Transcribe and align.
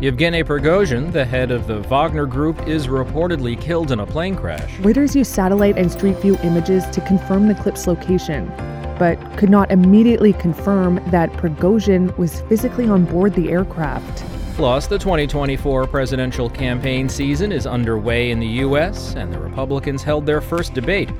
Yevgeny 0.00 0.42
Prigozhin, 0.42 1.12
the 1.12 1.26
head 1.26 1.50
of 1.50 1.66
the 1.66 1.80
Wagner 1.80 2.24
Group, 2.24 2.66
is 2.66 2.86
reportedly 2.86 3.60
killed 3.60 3.92
in 3.92 4.00
a 4.00 4.06
plane 4.06 4.34
crash. 4.34 4.78
Reuters 4.78 5.14
used 5.14 5.30
satellite 5.30 5.76
and 5.76 5.92
street 5.92 6.16
view 6.20 6.38
images 6.42 6.86
to 6.86 7.02
confirm 7.02 7.48
the 7.48 7.54
clip's 7.54 7.86
location, 7.86 8.50
but 8.98 9.18
could 9.36 9.50
not 9.50 9.70
immediately 9.70 10.32
confirm 10.32 11.02
that 11.10 11.30
Prigozhin 11.34 12.16
was 12.16 12.40
physically 12.42 12.88
on 12.88 13.04
board 13.04 13.34
the 13.34 13.50
aircraft. 13.50 14.24
Plus, 14.56 14.86
the 14.86 14.98
2024 14.98 15.86
presidential 15.86 16.48
campaign 16.48 17.06
season 17.06 17.52
is 17.52 17.66
underway 17.66 18.30
in 18.30 18.40
the 18.40 18.46
U.S., 18.46 19.14
and 19.16 19.30
the 19.30 19.38
Republicans 19.38 20.02
held 20.02 20.24
their 20.24 20.40
first 20.40 20.72
debate. 20.72 21.10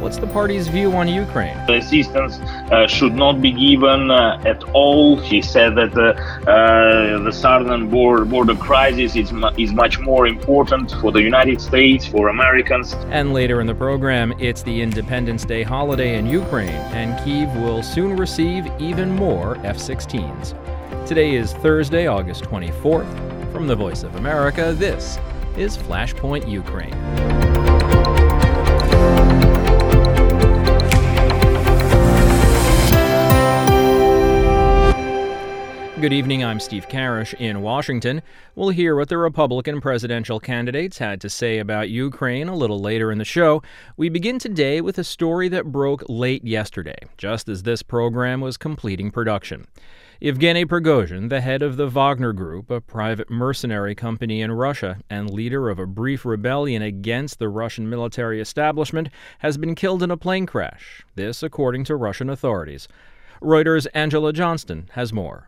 What's 0.00 0.18
the 0.18 0.26
party's 0.26 0.68
view 0.68 0.92
on 0.92 1.08
Ukraine? 1.08 1.56
The 1.66 1.78
assistance 1.78 2.38
uh, 2.70 2.86
should 2.86 3.14
not 3.14 3.40
be 3.40 3.52
given 3.52 4.10
uh, 4.10 4.40
at 4.44 4.62
all. 4.74 5.16
He 5.16 5.40
said 5.42 5.74
that 5.76 5.96
uh, 5.96 6.50
uh 6.50 7.22
the 7.22 7.32
southern 7.32 7.88
border, 7.88 8.24
border 8.24 8.54
crisis 8.54 9.16
is, 9.16 9.32
mu- 9.32 9.50
is 9.56 9.72
much 9.72 9.98
more 9.98 10.26
important 10.26 10.90
for 11.00 11.10
the 11.12 11.22
United 11.22 11.60
States, 11.60 12.06
for 12.06 12.28
Americans. 12.28 12.94
And 13.10 13.32
later 13.32 13.60
in 13.60 13.66
the 13.66 13.74
program, 13.74 14.34
it's 14.38 14.62
the 14.62 14.82
Independence 14.82 15.44
Day 15.44 15.62
holiday 15.62 16.18
in 16.18 16.26
Ukraine, 16.26 16.82
and 16.92 17.22
Kiev 17.24 17.54
will 17.56 17.82
soon 17.82 18.16
receive 18.16 18.66
even 18.78 19.10
more 19.10 19.56
F 19.64 19.78
16s. 19.78 20.54
Today 21.06 21.34
is 21.34 21.52
Thursday, 21.54 22.06
August 22.06 22.44
24th. 22.44 23.52
From 23.52 23.66
the 23.66 23.76
Voice 23.76 24.02
of 24.02 24.16
America, 24.16 24.72
this 24.72 25.18
is 25.56 25.76
Flashpoint 25.76 26.48
Ukraine. 26.50 26.94
Good 36.04 36.12
evening. 36.12 36.44
I'm 36.44 36.60
Steve 36.60 36.86
Karish 36.86 37.32
in 37.40 37.62
Washington. 37.62 38.20
We'll 38.56 38.68
hear 38.68 38.94
what 38.94 39.08
the 39.08 39.16
Republican 39.16 39.80
presidential 39.80 40.38
candidates 40.38 40.98
had 40.98 41.18
to 41.22 41.30
say 41.30 41.60
about 41.60 41.88
Ukraine 41.88 42.46
a 42.46 42.54
little 42.54 42.78
later 42.78 43.10
in 43.10 43.16
the 43.16 43.24
show. 43.24 43.62
We 43.96 44.10
begin 44.10 44.38
today 44.38 44.82
with 44.82 44.98
a 44.98 45.02
story 45.02 45.48
that 45.48 45.72
broke 45.72 46.04
late 46.06 46.44
yesterday, 46.44 46.98
just 47.16 47.48
as 47.48 47.62
this 47.62 47.82
program 47.82 48.42
was 48.42 48.58
completing 48.58 49.12
production. 49.12 49.66
Yevgeny 50.20 50.66
Prigozhin, 50.66 51.30
the 51.30 51.40
head 51.40 51.62
of 51.62 51.78
the 51.78 51.88
Wagner 51.88 52.34
Group, 52.34 52.70
a 52.70 52.82
private 52.82 53.30
mercenary 53.30 53.94
company 53.94 54.42
in 54.42 54.52
Russia 54.52 54.98
and 55.08 55.30
leader 55.30 55.70
of 55.70 55.78
a 55.78 55.86
brief 55.86 56.26
rebellion 56.26 56.82
against 56.82 57.38
the 57.38 57.48
Russian 57.48 57.88
military 57.88 58.42
establishment, 58.42 59.08
has 59.38 59.56
been 59.56 59.74
killed 59.74 60.02
in 60.02 60.10
a 60.10 60.18
plane 60.18 60.44
crash. 60.44 61.02
This, 61.14 61.42
according 61.42 61.84
to 61.84 61.96
Russian 61.96 62.28
authorities. 62.28 62.88
Reuters' 63.40 63.86
Angela 63.94 64.34
Johnston 64.34 64.90
has 64.92 65.10
more. 65.10 65.46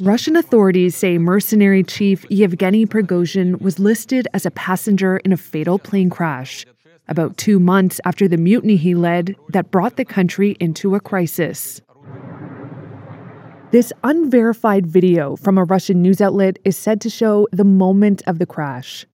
Russian 0.00 0.36
authorities 0.36 0.94
say 0.94 1.16
mercenary 1.16 1.82
chief 1.82 2.26
Yevgeny 2.28 2.84
Prigozhin 2.84 3.58
was 3.58 3.78
listed 3.78 4.28
as 4.34 4.44
a 4.44 4.50
passenger 4.50 5.16
in 5.16 5.32
a 5.32 5.36
fatal 5.38 5.78
plane 5.78 6.10
crash 6.10 6.66
about 7.08 7.36
two 7.38 7.58
months 7.58 8.00
after 8.04 8.28
the 8.28 8.36
mutiny 8.36 8.76
he 8.76 8.94
led 8.94 9.34
that 9.48 9.70
brought 9.70 9.96
the 9.96 10.04
country 10.04 10.56
into 10.60 10.94
a 10.94 11.00
crisis. 11.00 11.80
This 13.70 13.94
unverified 14.04 14.86
video 14.86 15.36
from 15.36 15.56
a 15.56 15.64
Russian 15.64 16.02
news 16.02 16.20
outlet 16.20 16.58
is 16.64 16.76
said 16.76 17.00
to 17.00 17.10
show 17.10 17.48
the 17.50 17.64
moment 17.64 18.22
of 18.26 18.38
the 18.38 18.46
crash. 18.46 19.06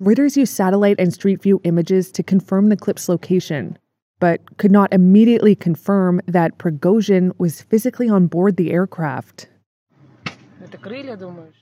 Reuters 0.00 0.36
used 0.36 0.54
satellite 0.54 1.00
and 1.00 1.12
street 1.12 1.42
view 1.42 1.60
images 1.64 2.12
to 2.12 2.22
confirm 2.22 2.68
the 2.68 2.76
clip's 2.76 3.08
location 3.08 3.78
but 4.20 4.58
could 4.58 4.72
not 4.72 4.92
immediately 4.92 5.54
confirm 5.54 6.20
that 6.26 6.58
Prigozhin 6.58 7.32
was 7.38 7.62
physically 7.62 8.08
on 8.08 8.26
board 8.26 8.56
the 8.56 8.72
aircraft. 8.72 9.48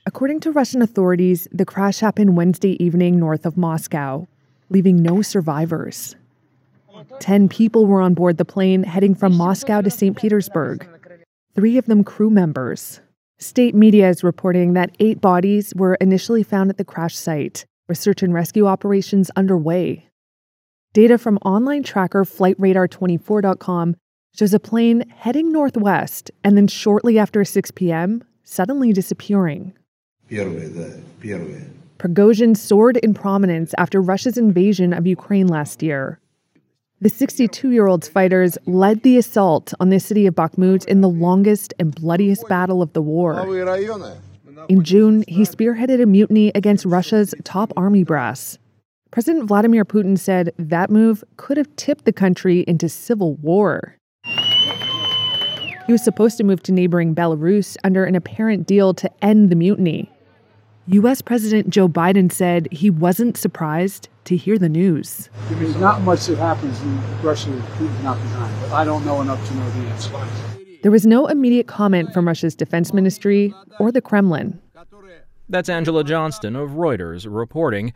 According 0.05 0.39
to 0.41 0.51
Russian 0.51 0.81
authorities, 0.81 1.47
the 1.51 1.65
crash 1.65 1.99
happened 1.99 2.35
Wednesday 2.35 2.81
evening 2.83 3.19
north 3.19 3.45
of 3.45 3.57
Moscow, 3.57 4.27
leaving 4.69 5.01
no 5.01 5.21
survivors. 5.21 6.15
Ten 7.19 7.47
people 7.47 7.85
were 7.85 8.01
on 8.01 8.13
board 8.13 8.37
the 8.37 8.45
plane 8.45 8.83
heading 8.83 9.13
from 9.15 9.35
Moscow 9.35 9.81
to 9.81 9.89
St. 9.89 10.17
Petersburg, 10.17 10.87
three 11.55 11.77
of 11.77 11.85
them 11.85 12.03
crew 12.03 12.29
members. 12.29 12.99
State 13.39 13.75
media 13.75 14.09
is 14.09 14.23
reporting 14.23 14.73
that 14.73 14.95
eight 14.99 15.21
bodies 15.21 15.73
were 15.75 15.95
initially 15.95 16.41
found 16.41 16.71
at 16.71 16.77
the 16.77 16.83
crash 16.83 17.15
site, 17.15 17.65
with 17.87 17.97
search 17.97 18.23
and 18.23 18.33
rescue 18.33 18.65
operations 18.65 19.29
underway. 19.35 20.09
Data 20.97 21.19
from 21.19 21.37
online 21.45 21.83
tracker 21.83 22.25
FlightRadar24.com 22.25 23.95
shows 24.35 24.51
a 24.51 24.59
plane 24.59 25.07
heading 25.09 25.51
northwest 25.51 26.31
and 26.43 26.57
then 26.57 26.67
shortly 26.67 27.19
after 27.19 27.45
6 27.45 27.69
p.m., 27.69 28.23
suddenly 28.43 28.91
disappearing. 28.93 29.73
Prigozhin 31.99 32.57
soared 32.57 32.97
in 32.97 33.13
prominence 33.13 33.75
after 33.77 34.01
Russia's 34.01 34.39
invasion 34.39 34.91
of 34.91 35.05
Ukraine 35.05 35.47
last 35.47 35.83
year. 35.83 36.19
The 36.99 37.09
62 37.09 37.69
year 37.69 37.85
old's 37.85 38.07
fighters 38.07 38.57
led 38.65 39.03
the 39.03 39.19
assault 39.19 39.75
on 39.79 39.89
the 39.89 39.99
city 39.99 40.25
of 40.25 40.33
Bakhmut 40.33 40.83
in 40.85 41.01
the 41.01 41.09
longest 41.09 41.75
and 41.77 41.93
bloodiest 41.93 42.47
battle 42.47 42.81
of 42.81 42.93
the 42.93 43.03
war. 43.03 43.35
In 44.67 44.83
June, 44.83 45.23
he 45.27 45.43
spearheaded 45.43 46.01
a 46.01 46.07
mutiny 46.07 46.51
against 46.55 46.85
Russia's 46.85 47.35
top 47.43 47.71
army 47.77 48.03
brass. 48.03 48.57
President 49.11 49.45
Vladimir 49.45 49.85
Putin 49.85 50.17
said 50.17 50.53
that 50.57 50.89
move 50.89 51.23
could 51.37 51.57
have 51.57 51.73
tipped 51.75 52.05
the 52.05 52.13
country 52.13 52.65
into 52.67 52.89
civil 52.89 53.35
war. 53.35 53.95
He 55.85 55.93
was 55.93 56.03
supposed 56.03 56.37
to 56.37 56.43
move 56.43 56.61
to 56.63 56.73
neighboring 56.73 57.15
Belarus 57.15 57.77
under 57.85 58.03
an 58.03 58.15
apparent 58.15 58.67
deal 58.67 58.93
to 58.95 59.09
end 59.23 59.49
the 59.49 59.55
mutiny. 59.55 60.11
U.S. 60.87 61.21
President 61.21 61.69
Joe 61.69 61.87
Biden 61.87 62.31
said 62.31 62.67
he 62.71 62.89
wasn't 62.89 63.37
surprised 63.37 64.09
to 64.25 64.35
hear 64.35 64.57
the 64.57 64.69
news. 64.69 65.29
There's 65.49 65.75
not 65.77 66.01
much 66.01 66.25
that 66.27 66.37
happens 66.37 66.81
in 66.81 67.21
Russia 67.21 67.49
that 67.49 67.63
Putin's 67.73 68.03
not 68.03 68.17
behind, 68.17 68.61
but 68.61 68.71
I 68.71 68.83
don't 68.83 69.05
know 69.05 69.21
enough 69.21 69.45
to 69.47 69.55
know 69.55 69.69
the 69.69 69.79
answer. 69.87 70.11
There 70.83 70.91
was 70.91 71.05
no 71.05 71.27
immediate 71.27 71.67
comment 71.67 72.13
from 72.13 72.27
Russia's 72.27 72.55
defense 72.55 72.93
ministry 72.93 73.53
or 73.79 73.91
the 73.91 74.01
Kremlin. 74.01 74.59
That's 75.49 75.69
Angela 75.69 76.03
Johnston 76.03 76.57
of 76.57 76.71
Reuters 76.71 77.25
reporting. 77.29 77.93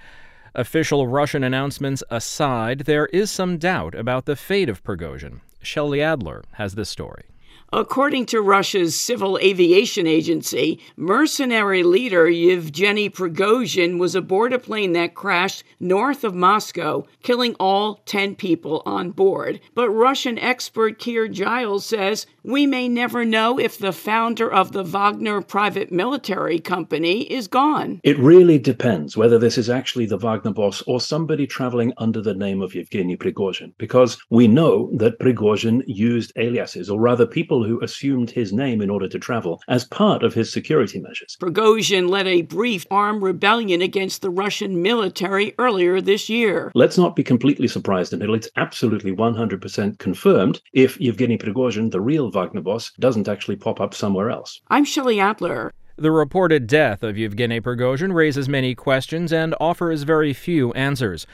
Official 0.54 1.08
Russian 1.08 1.46
announcements 1.46 2.04
aside, 2.10 2.80
there 2.80 3.06
is 3.08 3.32
some 3.32 3.58
doubt 3.58 3.96
about 3.96 4.26
the 4.26 4.36
fate 4.36 4.68
of 4.68 4.84
Prigozhin. 4.84 5.40
Shelley 5.62 6.02
Adler 6.02 6.44
has 6.54 6.76
this 6.76 6.90
story. 6.90 7.31
According 7.74 8.26
to 8.26 8.42
Russia's 8.42 9.00
Civil 9.00 9.38
Aviation 9.38 10.06
Agency, 10.06 10.78
mercenary 10.98 11.84
leader 11.84 12.30
Yevgeny 12.30 13.09
Prigozhin 13.09 13.98
was 13.98 14.14
aboard 14.14 14.52
a 14.52 14.59
plane 14.59 14.92
that 14.92 15.16
crashed 15.16 15.64
north 15.80 16.26
of 16.26 16.36
Moscow, 16.36 17.06
killing 17.24 17.56
all 17.62 18.02
10 18.06 18.36
people 18.36 18.84
on 18.86 19.12
board. 19.12 19.62
But 19.74 19.90
Russian 19.90 20.38
expert 20.38 21.00
Keir 21.00 21.30
Giles 21.30 21.86
says 21.86 22.26
we 22.44 22.66
may 22.66 22.90
never 22.90 23.24
know 23.24 23.58
if 23.58 23.78
the 23.78 23.94
founder 23.94 24.52
of 24.52 24.74
the 24.74 24.84
Wagner 24.84 25.42
private 25.42 25.94
military 25.94 26.59
company 26.59 27.22
is 27.32 27.48
gone. 27.48 28.02
It 28.03 28.20
really 28.20 28.59
depends 28.59 29.16
whether 29.16 29.40
this 29.40 29.58
is 29.58 29.70
actually 29.70 30.08
the 30.08 30.18
Wagner 30.18 30.52
boss 30.52 30.82
or 30.88 31.00
somebody 31.00 31.48
traveling 31.48 31.94
under 31.98 32.20
the 32.20 32.34
name 32.34 32.62
of 32.62 32.76
Yevgeny 32.76 33.16
Prigozhin, 33.16 33.74
because 33.78 34.18
we 34.30 34.50
know 34.50 34.90
that 34.98 35.20
Prigozhin 35.20 35.84
used 35.86 36.34
aliases, 36.36 36.90
or 36.90 37.00
rather 37.00 37.26
people 37.26 37.61
people 37.62 37.78
who 37.78 37.84
assumed 37.84 38.32
his 38.32 38.52
name 38.52 38.82
in 38.82 38.90
order 38.90 39.08
to 39.08 39.20
travel 39.20 39.62
as 39.68 39.86
part 39.86 40.24
of 40.24 40.34
his 40.34 40.52
security 40.52 41.00
measures. 41.00 41.38
Prigozhin 41.40 42.10
led 42.10 42.28
a 42.28 42.42
brief 42.42 42.86
armed 42.90 43.22
rebellion 43.22 43.82
against 43.82 44.22
the 44.22 44.30
Russian 44.30 44.82
military 44.82 45.54
earlier 45.60 46.02
this 46.02 46.30
year. 46.30 46.72
Let's 46.74 46.98
not 46.98 47.16
be 47.16 47.24
completely 47.24 47.68
surprised 47.68 48.14
until 48.14 48.34
it's 48.34 48.50
absolutely 48.56 49.12
100% 49.12 50.00
confirmed 50.00 50.62
if 50.74 51.00
Yevgeny 51.00 51.38
Prigozhin, 51.38 51.92
the 51.92 52.02
real 52.02 52.32
Wagner 52.32 52.62
boss, 52.62 52.92
doesn't 53.00 53.28
actually 53.28 53.58
pop 53.58 53.80
up 53.80 53.94
somewhere 53.94 54.30
else. 54.32 54.62
I'm 54.70 54.85
Shelley 54.85 55.20
Adler. 55.20 55.72
The 55.97 56.12
reported 56.12 56.66
death 56.66 57.03
of 57.03 57.18
Yevgeny 57.18 57.62
Prigozhin 57.62 58.14
raises 58.14 58.50
many 58.50 58.74
questions 58.74 59.32
and 59.32 59.53
offers 59.59 60.02
very 60.03 60.34
few 60.34 60.72
answers. 60.74 61.28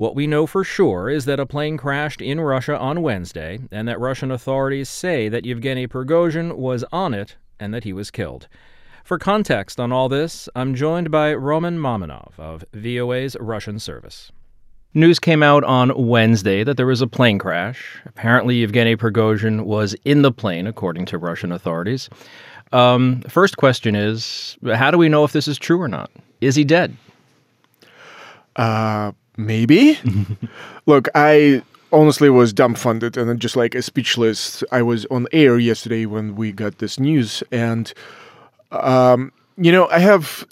What 0.00 0.14
we 0.14 0.26
know 0.26 0.46
for 0.46 0.64
sure 0.64 1.10
is 1.10 1.26
that 1.26 1.38
a 1.38 1.44
plane 1.44 1.76
crashed 1.76 2.22
in 2.22 2.40
Russia 2.40 2.74
on 2.78 3.02
Wednesday, 3.02 3.58
and 3.70 3.86
that 3.86 4.00
Russian 4.00 4.30
authorities 4.30 4.88
say 4.88 5.28
that 5.28 5.44
Yevgeny 5.44 5.86
Prigozhin 5.86 6.56
was 6.56 6.86
on 6.90 7.12
it 7.12 7.36
and 7.58 7.74
that 7.74 7.84
he 7.84 7.92
was 7.92 8.10
killed. 8.10 8.48
For 9.04 9.18
context 9.18 9.78
on 9.78 9.92
all 9.92 10.08
this, 10.08 10.48
I'm 10.56 10.74
joined 10.74 11.10
by 11.10 11.34
Roman 11.34 11.78
Mamonov 11.78 12.32
of 12.38 12.64
VOA's 12.72 13.36
Russian 13.38 13.78
service. 13.78 14.32
News 14.94 15.18
came 15.18 15.42
out 15.42 15.64
on 15.64 15.92
Wednesday 15.94 16.64
that 16.64 16.78
there 16.78 16.86
was 16.86 17.02
a 17.02 17.06
plane 17.06 17.38
crash. 17.38 18.00
Apparently, 18.06 18.62
Yevgeny 18.62 18.96
Prigozhin 18.96 19.66
was 19.66 19.94
in 20.06 20.22
the 20.22 20.32
plane, 20.32 20.66
according 20.66 21.04
to 21.04 21.18
Russian 21.18 21.52
authorities. 21.52 22.08
Um, 22.72 23.20
first 23.28 23.58
question 23.58 23.94
is 23.94 24.56
how 24.64 24.90
do 24.90 24.96
we 24.96 25.10
know 25.10 25.24
if 25.24 25.32
this 25.32 25.46
is 25.46 25.58
true 25.58 25.78
or 25.78 25.88
not? 25.88 26.10
Is 26.40 26.54
he 26.54 26.64
dead? 26.64 26.96
Uh, 28.56 29.12
maybe. 29.36 29.98
Look, 30.86 31.08
I 31.14 31.62
honestly 31.92 32.30
was 32.30 32.52
dumbfounded 32.52 33.16
and 33.16 33.40
just 33.40 33.56
like 33.56 33.74
a 33.74 33.82
speechless. 33.82 34.62
I 34.72 34.82
was 34.82 35.06
on 35.06 35.26
air 35.32 35.58
yesterday 35.58 36.06
when 36.06 36.36
we 36.36 36.52
got 36.52 36.78
this 36.78 36.98
news, 36.98 37.42
and 37.50 37.92
um, 38.70 39.32
you 39.56 39.72
know, 39.72 39.88
I 39.88 39.98
have. 39.98 40.46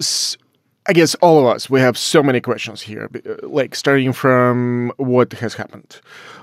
I 0.90 0.94
guess 0.94 1.14
all 1.16 1.38
of 1.38 1.54
us, 1.54 1.68
we 1.68 1.80
have 1.80 1.98
so 1.98 2.22
many 2.22 2.40
questions 2.40 2.80
here, 2.80 3.10
like 3.42 3.74
starting 3.74 4.14
from 4.14 4.90
what 4.96 5.34
has 5.34 5.52
happened. 5.52 6.00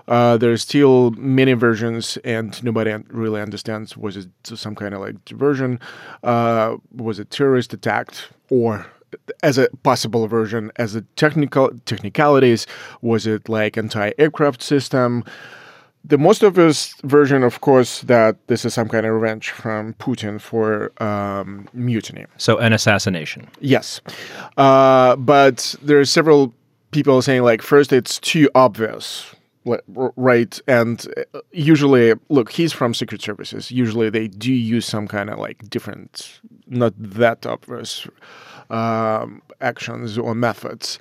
Uh, 0.08 0.38
there's 0.38 0.62
still 0.62 1.10
many 1.12 1.54
versions, 1.54 2.18
and 2.24 2.64
nobody 2.64 2.96
really 3.08 3.42
understands 3.42 3.98
was 3.98 4.18
it 4.18 4.30
some 4.44 4.76
kind 4.76 4.94
of 4.94 5.02
like 5.02 5.26
diversion? 5.26 5.80
Uh, 6.24 6.78
was 6.94 7.18
it 7.18 7.32
terrorist 7.32 7.74
attacked? 7.74 8.30
Or 8.52 8.86
as 9.44 9.58
a 9.58 9.70
possible 9.84 10.28
version, 10.28 10.72
as 10.78 10.96
a 10.96 11.02
technical 11.16 11.72
technicalities, 11.86 12.68
was 13.02 13.28
it 13.28 13.50
like 13.50 13.78
anti-aircraft 13.78 14.62
system? 14.62 15.24
the 16.08 16.18
most 16.18 16.44
obvious 16.44 16.94
version, 17.04 17.44
of 17.44 17.62
course, 17.62 18.02
that 18.02 18.36
this 18.48 18.64
is 18.64 18.74
some 18.74 18.88
kind 18.88 19.06
of 19.06 19.14
revenge 19.14 19.50
from 19.50 19.94
Putin 19.96 20.40
for 20.40 20.92
um, 21.02 21.68
mutiny. 21.74 22.26
So 22.38 22.58
an 22.58 22.74
assassination. 22.74 23.48
Yes, 23.60 24.02
uh, 24.58 25.16
but 25.16 25.76
there 25.82 26.00
are 26.00 26.06
several 26.06 26.54
people 26.92 27.22
saying 27.22 27.44
like, 27.44 27.62
first, 27.62 27.92
it's 27.92 28.20
too 28.20 28.50
obvious. 28.56 29.34
Right, 29.88 30.62
and 30.68 31.08
uh, 31.34 31.40
usually, 31.52 32.14
look, 32.30 32.52
he's 32.52 32.72
from 32.72 32.94
Secret 32.94 33.20
Services. 33.24 33.72
Usually, 33.72 34.12
they 34.12 34.28
do 34.28 34.54
use 34.54 34.86
some 34.86 35.08
kind 35.08 35.28
of 35.28 35.40
like 35.40 35.68
different, 35.72 36.40
not 36.68 36.94
that 37.00 37.48
obvious 37.48 38.08
um, 38.70 39.42
actions 39.62 40.18
or 40.18 40.36
methods. 40.36 41.00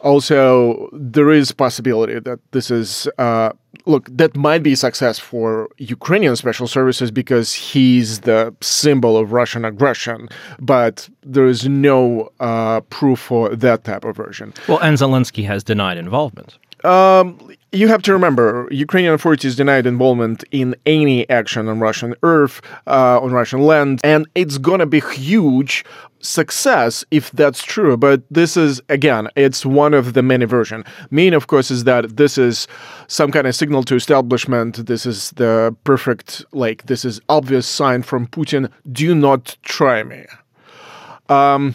Also 0.00 0.90
there 0.92 1.30
is 1.30 1.50
possibility 1.52 2.18
that 2.20 2.38
this 2.52 2.70
is 2.70 3.08
uh, 3.18 3.52
look 3.86 4.08
that 4.10 4.36
might 4.36 4.62
be 4.62 4.74
success 4.74 5.18
for 5.18 5.68
ukrainian 5.78 6.36
special 6.36 6.66
services 6.66 7.10
because 7.10 7.52
he's 7.52 8.20
the 8.20 8.54
symbol 8.60 9.16
of 9.16 9.32
russian 9.32 9.64
aggression 9.64 10.28
but 10.60 11.08
there 11.22 11.46
is 11.46 11.68
no 11.68 12.30
uh, 12.40 12.80
proof 12.82 13.18
for 13.18 13.48
that 13.56 13.84
type 13.84 14.04
of 14.04 14.16
version. 14.16 14.52
Well 14.68 14.80
and 14.80 14.96
zelensky 14.98 15.46
has 15.46 15.64
denied 15.64 15.96
involvement. 15.96 16.58
Um, 16.84 17.38
you 17.74 17.88
have 17.88 18.02
to 18.02 18.12
remember, 18.12 18.68
Ukrainian 18.70 19.12
authorities 19.12 19.56
denied 19.56 19.86
involvement 19.86 20.44
in 20.50 20.74
any 20.86 21.28
action 21.28 21.68
on 21.68 21.80
Russian 21.80 22.14
earth, 22.22 22.62
uh, 22.86 23.20
on 23.20 23.32
Russian 23.32 23.62
land, 23.62 24.00
and 24.04 24.26
it's 24.34 24.58
gonna 24.58 24.86
be 24.86 25.00
huge 25.00 25.84
success 26.20 27.04
if 27.10 27.30
that's 27.32 27.62
true. 27.62 27.96
But 27.96 28.22
this 28.30 28.56
is 28.56 28.80
again, 28.88 29.28
it's 29.36 29.66
one 29.66 29.92
of 29.92 30.14
the 30.14 30.22
many 30.22 30.46
versions. 30.46 30.84
Main, 31.10 31.34
of 31.34 31.48
course, 31.48 31.70
is 31.70 31.84
that 31.84 32.16
this 32.16 32.38
is 32.38 32.66
some 33.08 33.30
kind 33.30 33.46
of 33.46 33.54
signal 33.54 33.82
to 33.84 33.94
establishment. 33.96 34.86
This 34.86 35.04
is 35.04 35.30
the 35.32 35.76
perfect, 35.84 36.44
like, 36.52 36.86
this 36.86 37.04
is 37.04 37.20
obvious 37.28 37.66
sign 37.66 38.02
from 38.02 38.26
Putin. 38.26 38.70
Do 38.90 39.14
not 39.14 39.56
try 39.62 40.02
me. 40.02 40.24
Um, 41.28 41.74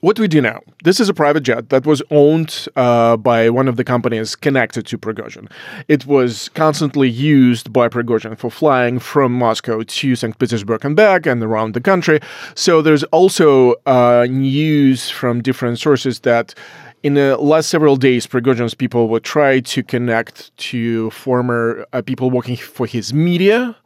what 0.00 0.16
do 0.16 0.22
we 0.22 0.28
do 0.28 0.40
now, 0.40 0.60
this 0.84 1.00
is 1.00 1.08
a 1.08 1.14
private 1.14 1.42
jet 1.42 1.70
that 1.70 1.86
was 1.86 2.02
owned 2.10 2.68
uh, 2.76 3.16
by 3.16 3.50
one 3.50 3.68
of 3.68 3.76
the 3.76 3.84
companies 3.84 4.36
connected 4.36 4.86
to 4.86 4.98
Prigozhin. 4.98 5.50
It 5.88 6.06
was 6.06 6.48
constantly 6.50 7.08
used 7.08 7.72
by 7.72 7.88
Prigozhin 7.88 8.36
for 8.38 8.50
flying 8.50 8.98
from 8.98 9.32
Moscow 9.32 9.82
to 9.82 10.16
St. 10.16 10.38
Petersburg 10.38 10.84
and 10.84 10.96
back 10.96 11.26
and 11.26 11.42
around 11.42 11.74
the 11.74 11.80
country. 11.80 12.20
So 12.54 12.82
there's 12.82 13.04
also 13.04 13.74
uh, 13.86 14.26
news 14.28 15.10
from 15.10 15.42
different 15.42 15.78
sources 15.78 16.20
that 16.20 16.54
in 17.02 17.14
the 17.14 17.36
last 17.36 17.68
several 17.68 17.96
days, 17.96 18.26
Prigozhin's 18.26 18.74
people 18.74 19.08
would 19.08 19.22
try 19.22 19.60
to 19.60 19.82
connect 19.82 20.56
to 20.56 21.10
former 21.10 21.86
uh, 21.92 22.02
people 22.02 22.30
working 22.30 22.56
for 22.56 22.86
his 22.86 23.14
media 23.14 23.76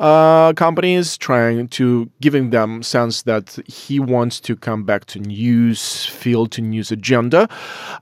uh, 0.00 0.54
companies, 0.54 1.18
trying 1.18 1.68
to 1.68 2.10
giving 2.20 2.50
them 2.50 2.82
sense 2.82 3.22
that 3.22 3.58
he 3.66 4.00
wants 4.00 4.40
to 4.40 4.56
come 4.56 4.82
back 4.82 5.04
to 5.06 5.20
news 5.20 6.06
field 6.06 6.52
to 6.52 6.62
news 6.62 6.90
agenda, 6.90 7.48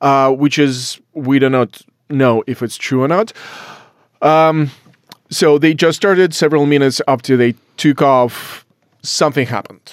uh, 0.00 0.32
which 0.32 0.58
is 0.58 1.00
we 1.14 1.38
do 1.38 1.50
not 1.50 1.82
know 2.08 2.44
if 2.46 2.62
it's 2.62 2.76
true 2.76 3.02
or 3.02 3.08
not. 3.08 3.32
Um, 4.22 4.70
so 5.30 5.58
they 5.58 5.74
just 5.74 5.96
started 5.96 6.34
several 6.34 6.66
minutes 6.66 7.02
after 7.08 7.36
they 7.36 7.54
took 7.76 8.00
off. 8.00 8.64
Something 9.02 9.46
happened, 9.46 9.92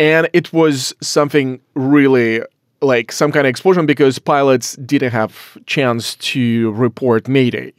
and 0.00 0.28
it 0.32 0.52
was 0.52 0.94
something 1.02 1.60
really 1.74 2.40
like 2.80 3.12
some 3.12 3.30
kind 3.32 3.46
of 3.46 3.50
explosion 3.50 3.86
because 3.86 4.18
pilots 4.18 4.76
didn't 4.76 5.12
have 5.12 5.58
chance 5.66 6.16
to 6.16 6.72
report 6.72 7.28
mayday 7.28 7.72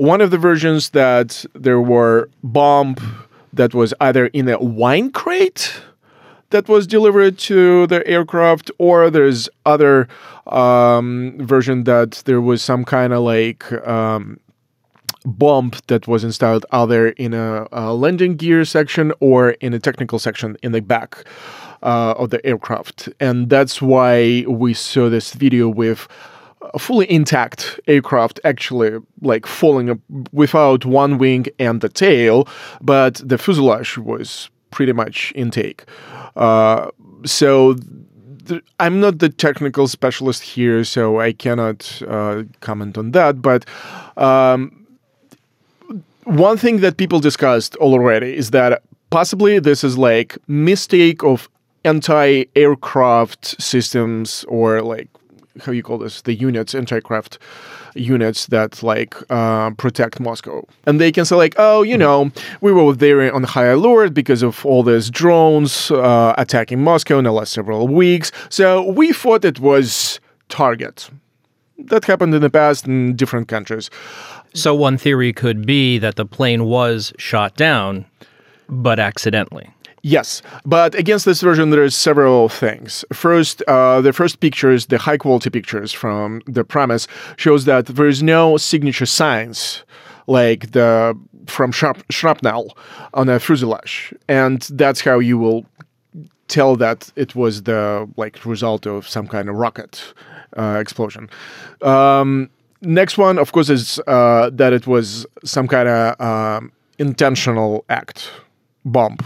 one 0.00 0.22
of 0.22 0.30
the 0.30 0.38
versions 0.38 0.90
that 0.90 1.44
there 1.52 1.80
were 1.80 2.30
bomb 2.42 2.96
that 3.52 3.74
was 3.74 3.92
either 4.00 4.28
in 4.28 4.48
a 4.48 4.58
wine 4.58 5.12
crate 5.12 5.82
that 6.48 6.68
was 6.68 6.86
delivered 6.86 7.36
to 7.36 7.86
the 7.86 8.04
aircraft, 8.06 8.70
or 8.78 9.10
there's 9.10 9.50
other 9.66 10.08
um, 10.46 11.36
version 11.38 11.84
that 11.84 12.22
there 12.24 12.40
was 12.40 12.62
some 12.62 12.82
kind 12.82 13.12
of 13.12 13.20
like 13.20 13.70
um, 13.86 14.40
bomb 15.26 15.70
that 15.88 16.08
was 16.08 16.24
installed 16.24 16.64
either 16.72 17.10
in 17.10 17.34
a, 17.34 17.68
a, 17.70 17.92
landing 17.92 18.36
gear 18.36 18.64
section 18.64 19.12
or 19.20 19.50
in 19.60 19.74
a 19.74 19.78
technical 19.78 20.18
section 20.18 20.56
in 20.62 20.72
the 20.72 20.80
back 20.80 21.24
uh, 21.82 22.14
of 22.16 22.30
the 22.30 22.44
aircraft, 22.46 23.10
and 23.20 23.50
that's 23.50 23.82
why 23.82 24.46
we 24.48 24.72
saw 24.72 25.10
this 25.10 25.34
video 25.34 25.68
with 25.68 26.08
a 26.74 26.78
fully 26.78 27.10
intact 27.10 27.80
aircraft 27.86 28.40
actually 28.44 28.98
like 29.22 29.46
falling 29.46 30.00
without 30.32 30.84
one 30.84 31.18
wing 31.18 31.46
and 31.58 31.80
the 31.80 31.88
tail, 31.88 32.46
but 32.80 33.14
the 33.24 33.38
fuselage 33.38 33.98
was 33.98 34.50
pretty 34.70 34.92
much 34.92 35.32
intake. 35.34 35.84
Uh, 36.36 36.90
so 37.24 37.74
th- 38.46 38.62
I'm 38.78 39.00
not 39.00 39.18
the 39.18 39.28
technical 39.28 39.88
specialist 39.88 40.42
here, 40.42 40.84
so 40.84 41.20
I 41.20 41.32
cannot 41.32 42.02
uh, 42.06 42.44
comment 42.60 42.96
on 42.98 43.12
that. 43.12 43.42
But 43.42 43.64
um, 44.16 44.86
one 46.24 46.56
thing 46.56 46.80
that 46.80 46.96
people 46.96 47.20
discussed 47.20 47.76
already 47.76 48.36
is 48.36 48.50
that 48.50 48.82
possibly 49.10 49.58
this 49.58 49.82
is 49.82 49.98
like 49.98 50.38
mistake 50.46 51.24
of 51.24 51.48
anti-aircraft 51.84 53.60
systems 53.60 54.44
or 54.46 54.82
like 54.82 55.08
how 55.62 55.72
you 55.72 55.82
call 55.82 55.98
this 55.98 56.22
the 56.22 56.34
units 56.34 56.74
anti-craft 56.74 57.38
units 57.94 58.46
that 58.46 58.82
like 58.82 59.14
uh, 59.30 59.70
protect 59.72 60.20
Moscow, 60.20 60.66
and 60.86 61.00
they 61.00 61.12
can 61.12 61.24
say 61.24 61.36
like, 61.36 61.54
oh, 61.58 61.82
you 61.82 61.98
know, 61.98 62.30
we 62.60 62.72
were 62.72 62.94
there 62.94 63.34
on 63.34 63.42
high 63.42 63.66
alert 63.66 64.14
because 64.14 64.42
of 64.42 64.64
all 64.64 64.82
these 64.82 65.10
drones 65.10 65.90
uh, 65.90 66.34
attacking 66.38 66.82
Moscow 66.82 67.18
in 67.18 67.24
the 67.24 67.32
last 67.32 67.52
several 67.52 67.88
weeks, 67.88 68.30
so 68.48 68.90
we 68.90 69.12
thought 69.12 69.44
it 69.44 69.60
was 69.60 70.20
target. 70.48 71.10
That 71.78 72.04
happened 72.04 72.34
in 72.34 72.42
the 72.42 72.50
past 72.50 72.86
in 72.86 73.16
different 73.16 73.48
countries. 73.48 73.90
So 74.52 74.74
one 74.74 74.98
theory 74.98 75.32
could 75.32 75.64
be 75.64 75.98
that 75.98 76.16
the 76.16 76.26
plane 76.26 76.64
was 76.64 77.12
shot 77.18 77.56
down, 77.56 78.04
but 78.68 78.98
accidentally. 78.98 79.70
Yes, 80.02 80.40
but 80.64 80.94
against 80.94 81.26
this 81.26 81.42
version, 81.42 81.70
there's 81.70 81.94
several 81.94 82.48
things. 82.48 83.04
First, 83.12 83.62
uh, 83.68 84.00
the 84.00 84.12
first 84.12 84.40
pictures, 84.40 84.86
the 84.86 84.96
high 84.96 85.18
quality 85.18 85.50
pictures 85.50 85.92
from 85.92 86.40
the 86.46 86.64
premise, 86.64 87.06
shows 87.36 87.66
that 87.66 87.86
there 87.86 88.08
is 88.08 88.22
no 88.22 88.56
signature 88.56 89.04
signs 89.06 89.84
like 90.26 90.72
the 90.72 91.18
from 91.46 91.72
shrap- 91.72 92.02
shrapnel 92.10 92.76
on 93.12 93.28
a 93.28 93.38
fuselage, 93.38 94.14
and 94.26 94.62
that's 94.72 95.02
how 95.02 95.18
you 95.18 95.36
will 95.36 95.66
tell 96.48 96.76
that 96.76 97.12
it 97.16 97.34
was 97.34 97.64
the 97.64 98.08
like 98.16 98.44
result 98.46 98.86
of 98.86 99.06
some 99.06 99.26
kind 99.26 99.50
of 99.50 99.56
rocket 99.56 100.14
uh, 100.56 100.78
explosion. 100.80 101.28
Um, 101.82 102.48
next 102.80 103.18
one, 103.18 103.38
of 103.38 103.52
course, 103.52 103.68
is 103.68 104.00
uh, 104.06 104.48
that 104.54 104.72
it 104.72 104.86
was 104.86 105.26
some 105.44 105.68
kind 105.68 105.88
of 105.88 106.20
um, 106.20 106.72
intentional 106.98 107.84
act, 107.90 108.30
bomb 108.86 109.18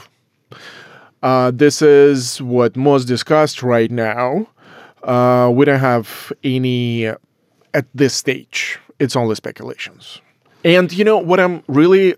uh, 1.25 1.50
this 1.50 1.81
is 1.81 2.40
what 2.43 2.76
most 2.76 3.07
discussed 3.07 3.62
right 3.62 3.90
now. 3.90 4.47
Uh, 5.02 5.50
we 5.52 5.64
don't 5.64 5.81
have 5.81 6.31
any 6.45 7.07
at 7.07 7.87
this 7.95 8.14
stage. 8.14 8.78
It's 8.99 9.16
only 9.16 9.35
speculations. 9.35 10.21
And 10.64 10.93
you 10.93 11.02
know 11.02 11.16
what 11.16 11.40
I'm 11.40 11.62
really 11.66 12.14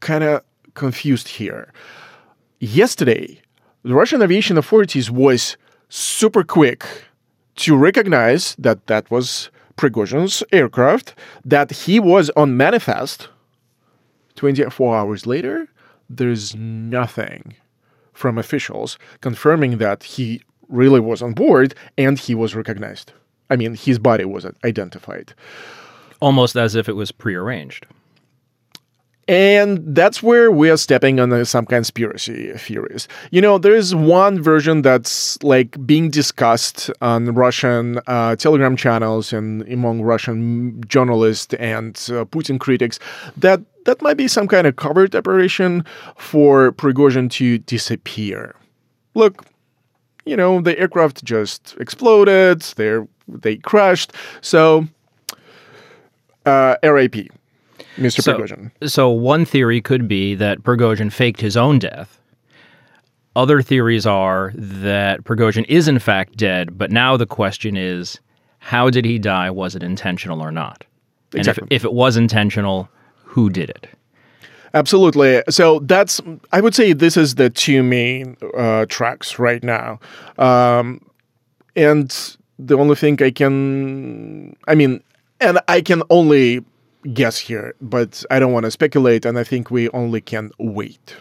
kind 0.00 0.22
of 0.22 0.42
confused 0.74 1.26
here. 1.28 1.72
Yesterday, 2.58 3.40
the 3.82 3.94
Russian 3.94 4.20
aviation 4.20 4.58
authorities 4.58 5.10
was 5.10 5.56
super 5.88 6.44
quick 6.44 6.84
to 7.56 7.74
recognize 7.74 8.54
that 8.58 8.86
that 8.88 9.10
was 9.10 9.50
Prigozhin's 9.78 10.42
aircraft, 10.52 11.14
that 11.46 11.70
he 11.70 11.98
was 11.98 12.28
on 12.36 12.58
manifest. 12.58 13.28
24 14.34 14.96
hours 14.96 15.26
later, 15.26 15.66
there's 16.10 16.54
nothing 16.54 17.54
from 18.20 18.38
officials 18.38 18.98
confirming 19.22 19.78
that 19.78 20.02
he 20.02 20.42
really 20.68 21.00
was 21.00 21.22
on 21.22 21.32
board 21.32 21.74
and 21.96 22.18
he 22.18 22.34
was 22.34 22.54
recognized. 22.54 23.12
I 23.48 23.56
mean, 23.56 23.74
his 23.74 23.98
body 23.98 24.24
was 24.24 24.46
identified. 24.64 25.32
Almost 26.20 26.54
as 26.54 26.74
if 26.74 26.88
it 26.88 26.92
was 26.92 27.10
prearranged. 27.10 27.86
And 29.26 29.94
that's 29.94 30.22
where 30.22 30.50
we 30.50 30.70
are 30.70 30.76
stepping 30.76 31.20
on 31.20 31.44
some 31.44 31.64
conspiracy 31.64 32.52
theories. 32.54 33.06
You 33.30 33.40
know, 33.40 33.58
there 33.58 33.76
is 33.76 33.94
one 33.94 34.42
version 34.42 34.82
that's 34.82 35.40
like 35.42 35.70
being 35.86 36.10
discussed 36.10 36.90
on 37.00 37.32
Russian 37.34 38.00
uh, 38.06 38.34
Telegram 38.36 38.76
channels 38.76 39.32
and 39.32 39.62
among 39.68 40.02
Russian 40.02 40.82
journalists 40.88 41.54
and 41.54 41.94
uh, 42.10 42.24
Putin 42.24 42.58
critics 42.58 42.98
that 43.36 43.60
that 43.84 44.02
might 44.02 44.16
be 44.16 44.28
some 44.28 44.48
kind 44.48 44.66
of 44.66 44.76
covert 44.76 45.14
operation 45.14 45.84
for 46.16 46.72
Prigozhin 46.72 47.30
to 47.32 47.58
disappear. 47.58 48.54
Look, 49.14 49.46
you 50.24 50.36
know, 50.36 50.60
the 50.60 50.78
aircraft 50.78 51.24
just 51.24 51.76
exploded, 51.80 52.62
they 52.76 52.98
they 53.28 53.56
crashed, 53.56 54.12
so 54.40 54.86
uh, 56.46 56.76
RAP. 56.82 57.16
Mr. 57.96 58.22
So, 58.22 58.38
Prigozhin. 58.38 58.70
So 58.88 59.10
one 59.10 59.44
theory 59.44 59.80
could 59.80 60.08
be 60.08 60.34
that 60.36 60.62
Prigozhin 60.62 61.12
faked 61.12 61.40
his 61.40 61.56
own 61.56 61.78
death. 61.78 62.20
Other 63.36 63.62
theories 63.62 64.06
are 64.06 64.52
that 64.54 65.24
Prigozhin 65.24 65.64
is 65.68 65.86
in 65.86 65.98
fact 65.98 66.36
dead, 66.36 66.76
but 66.76 66.90
now 66.90 67.16
the 67.16 67.26
question 67.26 67.76
is, 67.76 68.20
how 68.58 68.90
did 68.90 69.04
he 69.04 69.18
die? 69.18 69.50
Was 69.50 69.74
it 69.74 69.82
intentional 69.82 70.40
or 70.40 70.50
not? 70.50 70.84
Exactly. 71.32 71.62
And 71.62 71.72
if, 71.72 71.82
if 71.82 71.84
it 71.84 71.92
was 71.92 72.16
intentional, 72.16 72.88
who 73.30 73.48
did 73.48 73.70
it? 73.70 73.86
Absolutely. 74.74 75.42
So 75.48 75.80
that's, 75.80 76.20
I 76.52 76.60
would 76.60 76.74
say, 76.74 76.92
this 76.92 77.16
is 77.16 77.34
the 77.36 77.50
two 77.50 77.82
main 77.82 78.36
uh, 78.56 78.86
tracks 78.88 79.38
right 79.38 79.62
now. 79.62 79.98
Um, 80.38 81.00
and 81.74 82.36
the 82.58 82.76
only 82.76 82.96
thing 82.96 83.20
I 83.22 83.30
can, 83.30 84.56
I 84.68 84.74
mean, 84.74 85.02
and 85.40 85.58
I 85.68 85.80
can 85.80 86.02
only 86.10 86.64
guess 87.14 87.38
here, 87.38 87.74
but 87.80 88.24
I 88.30 88.38
don't 88.38 88.52
want 88.52 88.64
to 88.66 88.70
speculate, 88.70 89.24
and 89.24 89.38
I 89.38 89.44
think 89.44 89.70
we 89.70 89.88
only 89.90 90.20
can 90.20 90.50
wait. 90.58 91.16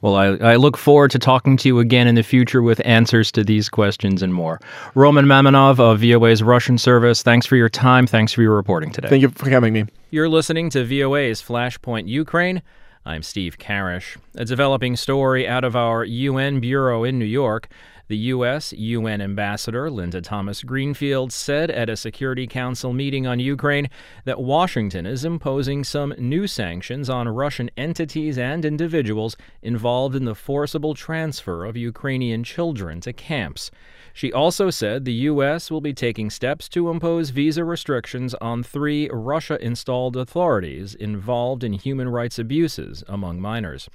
Well, 0.00 0.14
I, 0.14 0.26
I, 0.26 0.56
look 0.56 0.76
forward 0.76 1.10
to 1.12 1.18
talking 1.18 1.56
to 1.58 1.68
you 1.68 1.78
again 1.78 2.06
in 2.06 2.14
the 2.14 2.22
future 2.22 2.62
with 2.62 2.80
answers 2.84 3.32
to 3.32 3.42
these 3.42 3.68
questions 3.68 4.22
and 4.22 4.34
more. 4.34 4.60
Roman 4.94 5.24
Mamonov 5.24 5.80
of 5.80 6.00
VOA's 6.00 6.42
Russian 6.42 6.78
service, 6.78 7.22
thanks 7.22 7.46
for 7.46 7.56
your 7.56 7.68
time. 7.68 8.06
Thanks 8.06 8.32
for 8.32 8.42
your 8.42 8.54
reporting 8.54 8.90
today. 8.90 9.08
Thank 9.08 9.22
you 9.22 9.30
for 9.30 9.48
having 9.48 9.72
me. 9.72 9.86
You're 10.10 10.28
listening 10.28 10.70
to 10.70 10.84
VOA's 10.84 11.42
Flashpoint 11.42 12.08
Ukraine. 12.08 12.62
I'm 13.06 13.22
Steve 13.22 13.56
Karish. 13.58 14.16
A 14.34 14.44
developing 14.44 14.96
story 14.96 15.46
out 15.46 15.62
of 15.62 15.76
our 15.76 16.04
UN 16.04 16.60
Bureau 16.60 17.04
in 17.04 17.18
New 17.18 17.24
York. 17.24 17.68
The 18.08 18.16
U.S. 18.34 18.72
UN 18.72 19.20
Ambassador 19.20 19.90
Linda 19.90 20.20
Thomas 20.20 20.62
Greenfield 20.62 21.32
said 21.32 21.72
at 21.72 21.88
a 21.88 21.96
Security 21.96 22.46
Council 22.46 22.92
meeting 22.92 23.26
on 23.26 23.40
Ukraine 23.40 23.88
that 24.24 24.40
Washington 24.40 25.06
is 25.06 25.24
imposing 25.24 25.82
some 25.82 26.14
new 26.16 26.46
sanctions 26.46 27.10
on 27.10 27.28
Russian 27.28 27.68
entities 27.76 28.38
and 28.38 28.64
individuals 28.64 29.36
involved 29.60 30.14
in 30.14 30.24
the 30.24 30.36
forcible 30.36 30.94
transfer 30.94 31.64
of 31.64 31.76
Ukrainian 31.76 32.44
children 32.44 33.00
to 33.00 33.12
camps. 33.12 33.72
She 34.12 34.32
also 34.32 34.70
said 34.70 35.04
the 35.04 35.26
U.S. 35.30 35.68
will 35.68 35.80
be 35.80 35.92
taking 35.92 36.30
steps 36.30 36.68
to 36.68 36.90
impose 36.90 37.30
visa 37.30 37.64
restrictions 37.64 38.34
on 38.34 38.62
three 38.62 39.10
Russia 39.12 39.60
installed 39.60 40.16
authorities 40.16 40.94
involved 40.94 41.64
in 41.64 41.72
human 41.72 42.08
rights 42.08 42.38
abuses 42.38 43.02
among 43.08 43.40
minors. 43.40 43.90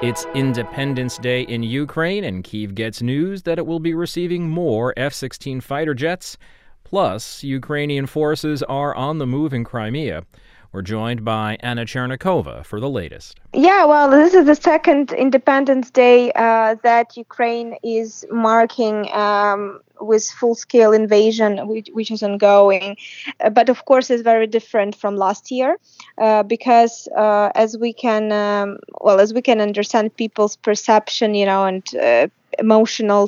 It's 0.00 0.26
Independence 0.32 1.18
Day 1.18 1.42
in 1.42 1.64
Ukraine, 1.64 2.22
and 2.22 2.44
Kiev 2.44 2.76
gets 2.76 3.02
news 3.02 3.42
that 3.42 3.58
it 3.58 3.66
will 3.66 3.80
be 3.80 3.94
receiving 3.94 4.48
more 4.48 4.94
F 4.96 5.12
16 5.12 5.60
fighter 5.60 5.92
jets. 5.92 6.38
Plus, 6.84 7.42
Ukrainian 7.42 8.06
forces 8.06 8.62
are 8.62 8.94
on 8.94 9.18
the 9.18 9.26
move 9.26 9.52
in 9.52 9.64
Crimea. 9.64 10.22
We're 10.70 10.82
joined 10.82 11.24
by 11.24 11.56
Anna 11.60 11.86
Chernikova 11.86 12.64
for 12.64 12.78
the 12.78 12.90
latest. 12.90 13.40
Yeah, 13.54 13.86
well, 13.86 14.10
this 14.10 14.34
is 14.34 14.44
the 14.44 14.54
second 14.54 15.12
Independence 15.12 15.90
Day 15.90 16.30
uh, 16.32 16.76
that 16.82 17.16
Ukraine 17.16 17.76
is 17.82 18.26
marking 18.30 19.10
um, 19.12 19.80
with 19.98 20.28
full-scale 20.28 20.92
invasion, 20.92 21.66
which, 21.68 21.88
which 21.94 22.10
is 22.10 22.22
ongoing. 22.22 22.98
Uh, 23.40 23.48
but 23.48 23.70
of 23.70 23.86
course, 23.86 24.10
it's 24.10 24.22
very 24.22 24.46
different 24.46 24.94
from 24.94 25.16
last 25.16 25.50
year 25.50 25.78
uh, 26.18 26.42
because, 26.42 27.08
uh, 27.16 27.50
as 27.54 27.78
we 27.78 27.94
can, 27.94 28.30
um, 28.30 28.78
well, 29.00 29.20
as 29.20 29.32
we 29.32 29.40
can 29.40 29.62
understand 29.62 30.14
people's 30.16 30.56
perception, 30.56 31.34
you 31.34 31.46
know, 31.46 31.64
and 31.64 31.96
uh, 31.96 32.28
emotional 32.58 33.26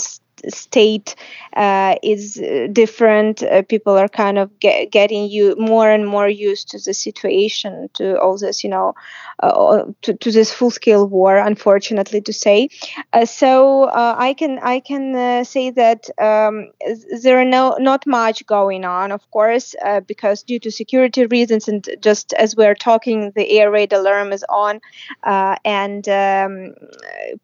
state 0.49 1.15
uh, 1.57 1.97
is 2.03 2.41
uh, 2.41 2.69
different. 2.73 3.43
Uh, 3.43 3.63
people 3.63 3.97
are 3.97 4.09
kind 4.09 4.39
of 4.39 4.59
get, 4.61 4.91
getting 4.91 5.29
you 5.29 5.55
more 5.59 5.91
and 5.91 6.07
more 6.07 6.29
used 6.29 6.69
to 6.71 6.79
the 6.79 6.95
situation, 6.95 7.91
to 7.95 8.19
all 8.21 8.39
this, 8.39 8.65
you 8.65 8.71
know, 8.71 8.95
uh, 9.43 9.47
uh 9.47 9.85
to, 10.03 10.15
to 10.15 10.31
this 10.31 10.53
full-scale 10.53 11.07
war. 11.07 11.37
Unfortunately, 11.37 12.21
to 12.21 12.33
say. 12.33 12.69
Uh, 13.13 13.25
so 13.25 13.91
I 13.93 14.35
can 14.35 14.59
I 14.61 14.81
can 14.81 15.45
say 15.45 15.71
that 15.71 16.09
um, 16.19 16.71
there 17.23 17.39
are 17.41 17.45
no 17.45 17.77
not 17.79 18.07
much 18.07 18.47
going 18.47 18.85
on, 18.85 19.13
of 19.13 19.29
course, 19.31 19.75
because 20.07 20.43
due 20.43 20.59
to 20.61 20.71
security 20.71 21.27
reasons 21.27 21.69
and 21.69 21.89
just 22.01 22.33
as 22.35 22.57
we're 22.57 22.75
talking, 22.75 23.33
the 23.35 23.59
air 23.59 23.71
raid 23.71 23.93
alarm 23.93 24.33
is 24.33 24.45
on, 24.49 24.81
and 25.25 26.09
um, 26.09 26.75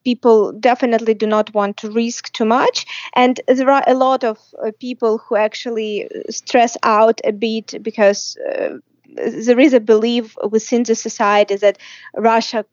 people 0.03 0.53
definitely 0.53 1.13
do 1.13 1.27
not 1.27 1.53
want 1.53 1.77
to 1.77 1.91
risk 1.91 2.31
too 2.33 2.45
much. 2.45 2.85
And 3.13 3.39
there 3.47 3.69
are 3.69 3.83
a 3.87 3.93
lot 3.93 4.23
of 4.23 4.39
uh, 4.63 4.71
people 4.79 5.17
who 5.17 5.35
actually 5.35 6.09
stress 6.29 6.77
out 6.83 7.21
a 7.23 7.31
bit 7.31 7.81
because 7.81 8.37
uh, 8.37 8.77
there 9.15 9.59
is 9.59 9.73
a 9.73 9.79
belief 9.79 10.35
within 10.49 10.83
the 10.83 10.95
society 10.95 11.55
that 11.55 11.77
Russia 12.15 12.65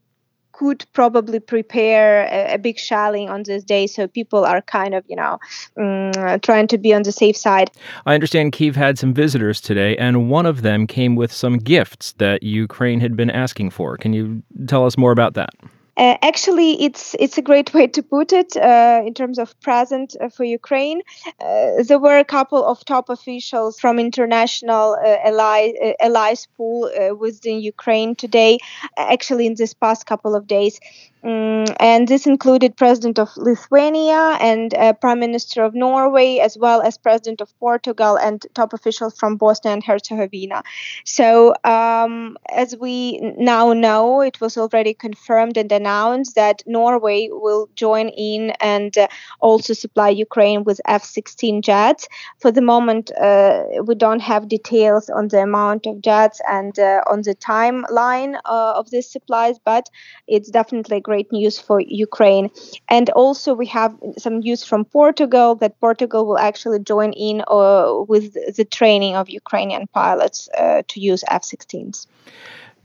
could 0.52 0.86
probably 0.92 1.40
prepare 1.40 2.26
a, 2.26 2.54
a, 2.54 2.58
big 2.58 2.78
shelling 2.78 3.28
on 3.28 3.42
this 3.42 3.64
day. 3.64 3.86
So 3.86 4.06
people 4.06 4.44
are 4.44 4.62
kind 4.62 4.94
of, 4.94 5.04
you 5.08 5.16
know, 5.16 5.38
um, 5.76 6.40
trying 6.40 6.68
to 6.68 6.78
be 6.78 6.94
on 6.94 7.02
the 7.02 7.12
safe 7.12 7.36
side. 7.36 7.70
I 8.06 8.14
understand 8.14 8.52
Kiev 8.52 8.76
had 8.76 8.98
some 8.98 9.12
visitors 9.12 9.60
today, 9.60 9.96
and 9.96 10.30
one 10.30 10.46
of 10.46 10.62
them 10.62 10.86
came 10.86 11.16
with 11.16 11.32
some 11.32 11.58
gifts 11.58 12.12
that 12.18 12.42
Ukraine 12.42 13.00
had 13.00 13.16
been 13.16 13.30
asking 13.30 13.70
for. 13.70 13.96
Can 13.96 14.12
you 14.12 14.42
tell 14.66 14.86
us 14.86 14.96
more 14.96 15.12
about 15.12 15.34
that? 15.34 15.50
Uh, 15.96 16.16
actually, 16.22 16.82
it's 16.82 17.14
it's 17.20 17.38
a 17.38 17.42
great 17.42 17.72
way 17.74 17.86
to 17.86 18.02
put 18.02 18.32
it 18.32 18.56
uh, 18.56 19.02
in 19.06 19.14
terms 19.14 19.38
of 19.38 19.58
present 19.60 20.16
uh, 20.20 20.28
for 20.28 20.44
Ukraine. 20.44 21.02
Uh, 21.40 21.82
there 21.86 21.98
were 21.98 22.18
a 22.18 22.24
couple 22.24 22.64
of 22.64 22.84
top 22.84 23.08
officials 23.08 23.78
from 23.78 23.98
international 23.98 24.96
uh, 25.04 25.16
ally, 25.24 25.72
uh, 25.82 25.92
allies 26.00 26.48
pool 26.56 26.90
within 27.18 27.60
Ukraine 27.60 28.14
today. 28.16 28.58
Actually, 28.96 29.46
in 29.46 29.54
this 29.54 29.74
past 29.74 30.06
couple 30.06 30.34
of 30.34 30.46
days, 30.46 30.80
um, 31.24 31.64
and 31.80 32.06
this 32.08 32.26
included 32.26 32.76
President 32.76 33.18
of 33.18 33.30
Lithuania 33.36 34.36
and 34.40 34.74
uh, 34.74 34.92
Prime 34.92 35.20
Minister 35.20 35.64
of 35.64 35.74
Norway, 35.74 36.38
as 36.38 36.58
well 36.58 36.82
as 36.82 36.98
President 36.98 37.40
of 37.40 37.58
Portugal 37.58 38.16
and 38.16 38.44
top 38.54 38.72
officials 38.72 39.16
from 39.18 39.36
Bosnia 39.36 39.72
and 39.72 39.84
Herzegovina. 39.84 40.62
So, 41.04 41.54
um, 41.64 42.36
as 42.52 42.76
we 42.76 43.20
now 43.38 43.72
know, 43.72 44.20
it 44.20 44.40
was 44.40 44.58
already 44.58 44.94
confirmed 44.94 45.56
and 45.56 45.70
announced 45.72 46.34
that 46.34 46.62
Norway 46.66 47.28
will 47.30 47.68
join 47.74 48.08
in 48.10 48.50
and 48.60 48.96
uh, 48.98 49.08
also 49.40 49.72
supply 49.72 50.10
Ukraine 50.10 50.64
with 50.64 50.80
F 50.86 51.04
16 51.04 51.62
jets. 51.62 52.06
For 52.40 52.52
the 52.52 52.62
moment, 52.62 53.10
uh, 53.18 53.64
we 53.84 53.94
don't 53.94 54.20
have 54.20 54.48
details 54.48 55.08
on 55.08 55.28
the 55.28 55.42
amount 55.42 55.86
of 55.86 56.02
jets 56.02 56.40
and 56.48 56.78
uh, 56.78 57.00
on 57.10 57.22
the 57.22 57.34
timeline 57.34 58.34
uh, 58.44 58.74
of 58.76 58.90
these 58.90 59.10
supplies, 59.10 59.58
but 59.64 59.88
it's 60.26 60.50
definitely 60.50 61.00
great 61.00 61.13
great 61.14 61.30
news 61.30 61.56
for 61.66 61.78
Ukraine. 62.08 62.46
And 62.96 63.06
also, 63.10 63.48
we 63.62 63.66
have 63.80 63.92
some 64.24 64.36
news 64.40 64.60
from 64.70 64.84
Portugal 64.84 65.48
that 65.62 65.72
Portugal 65.86 66.22
will 66.26 66.40
actually 66.50 66.80
join 66.92 67.10
in 67.12 67.36
uh, 67.46 68.02
with 68.12 68.26
the 68.58 68.66
training 68.78 69.14
of 69.20 69.24
Ukrainian 69.42 69.84
pilots 69.98 70.38
uh, 70.58 70.82
to 70.90 70.96
use 71.10 71.22
F 71.40 71.42
16s. 71.42 71.96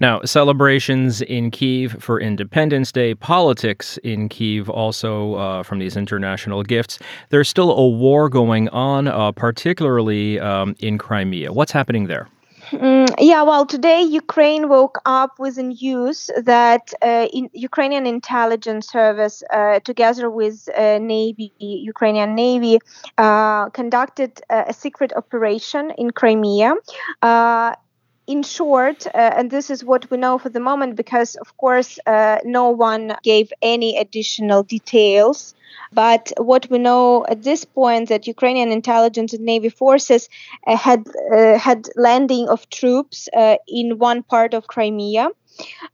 Now, 0.07 0.15
celebrations 0.37 1.21
in 1.37 1.51
Kiev 1.57 1.89
for 2.05 2.15
Independence 2.31 2.89
Day, 2.91 3.15
politics 3.15 3.97
in 4.11 4.29
Kiev 4.29 4.69
also 4.69 5.11
uh, 5.33 5.63
from 5.63 5.79
these 5.79 5.97
international 5.97 6.61
gifts. 6.63 6.99
There's 7.31 7.49
still 7.55 7.71
a 7.85 7.87
war 8.05 8.29
going 8.29 8.69
on, 8.69 9.01
uh, 9.07 9.31
particularly 9.33 10.39
um, 10.39 10.75
in 10.87 10.97
Crimea. 11.05 11.51
What's 11.51 11.73
happening 11.79 12.07
there? 12.07 12.25
Mm, 12.71 13.07
yeah, 13.19 13.41
well, 13.41 13.65
today 13.65 14.01
Ukraine 14.01 14.69
woke 14.69 14.99
up 15.05 15.39
with 15.39 15.55
the 15.55 15.63
news 15.63 16.29
that 16.37 16.93
uh, 17.01 17.27
in 17.33 17.49
Ukrainian 17.53 18.05
intelligence 18.05 18.87
service, 18.87 19.41
uh, 19.51 19.79
together 19.79 20.29
with 20.29 20.69
uh, 20.77 20.99
Navy, 20.99 21.51
Ukrainian 21.57 22.35
Navy, 22.35 22.79
uh, 23.17 23.69
conducted 23.69 24.41
a 24.49 24.73
secret 24.73 25.11
operation 25.15 25.91
in 25.97 26.11
Crimea. 26.11 26.75
Uh, 27.23 27.73
in 28.29 28.43
short, 28.43 29.07
uh, 29.07 29.11
and 29.37 29.49
this 29.49 29.71
is 29.71 29.83
what 29.83 30.09
we 30.11 30.17
know 30.17 30.37
for 30.37 30.49
the 30.49 30.59
moment, 30.59 30.95
because 30.95 31.35
of 31.35 31.57
course 31.57 31.97
uh, 32.05 32.37
no 32.45 32.69
one 32.69 33.17
gave 33.23 33.51
any 33.61 33.97
additional 33.97 34.61
details. 34.61 35.55
But 35.91 36.31
what 36.37 36.69
we 36.69 36.77
know 36.77 37.25
at 37.27 37.41
this 37.41 37.65
point 37.65 38.09
that 38.09 38.27
Ukrainian 38.27 38.71
intelligence 38.71 39.33
and 39.33 39.43
navy 39.43 39.69
forces 39.69 40.29
uh, 40.67 40.77
had 40.77 41.01
uh, 41.35 41.57
had 41.57 41.89
landing 41.95 42.45
of 42.49 42.69
troops 42.69 43.17
uh, 43.33 43.57
in 43.67 43.97
one 43.97 44.21
part 44.21 44.53
of 44.53 44.67
Crimea 44.67 45.29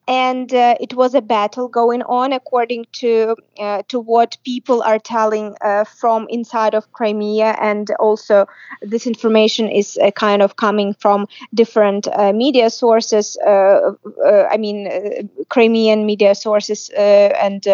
and 0.08 0.54
uh, 0.54 0.76
it 0.80 0.94
was 0.94 1.16
a 1.16 1.22
battle 1.22 1.68
going 1.68 2.04
on 2.04 2.34
according 2.34 2.86
to 2.94 3.36
uh, 3.60 3.82
to 3.88 4.00
what 4.00 4.38
people 4.44 4.84
are 4.84 5.00
telling 5.00 5.56
uh, 5.62 5.84
from 5.84 6.28
inside 6.30 6.74
of 6.74 6.92
Crimea. 6.94 7.58
And 7.62 7.90
also 8.00 8.46
this 8.82 9.08
information 9.08 9.70
is 9.70 9.98
uh, 10.02 10.12
kind 10.12 10.42
of 10.42 10.58
coming 10.58 10.94
from 10.94 11.28
different 11.54 12.08
uh, 12.08 12.34
media 12.34 12.70
sources 12.70 13.38
uh, 13.38 13.92
I 14.52 14.58
mean 14.58 15.30
Crimean 15.50 16.06
media 16.06 16.36
sources 16.36 16.90
and 16.96 17.66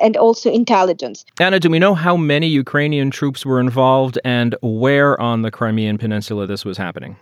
and 0.00 0.16
also 0.16 0.50
intelligence. 0.50 1.24
Anna 1.38 1.60
do 1.60 1.68
we 1.70 1.78
know 1.78 1.94
how 1.94 2.16
many 2.16 2.46
Ukrainian 2.46 3.10
troops 3.10 3.44
were 3.44 3.60
involved 3.60 4.18
and 4.24 4.54
where 4.62 5.20
on 5.20 5.42
the 5.42 5.50
Crimean 5.50 5.98
peninsula 5.98 6.46
this 6.46 6.64
was 6.64 6.78
happening 6.78 7.16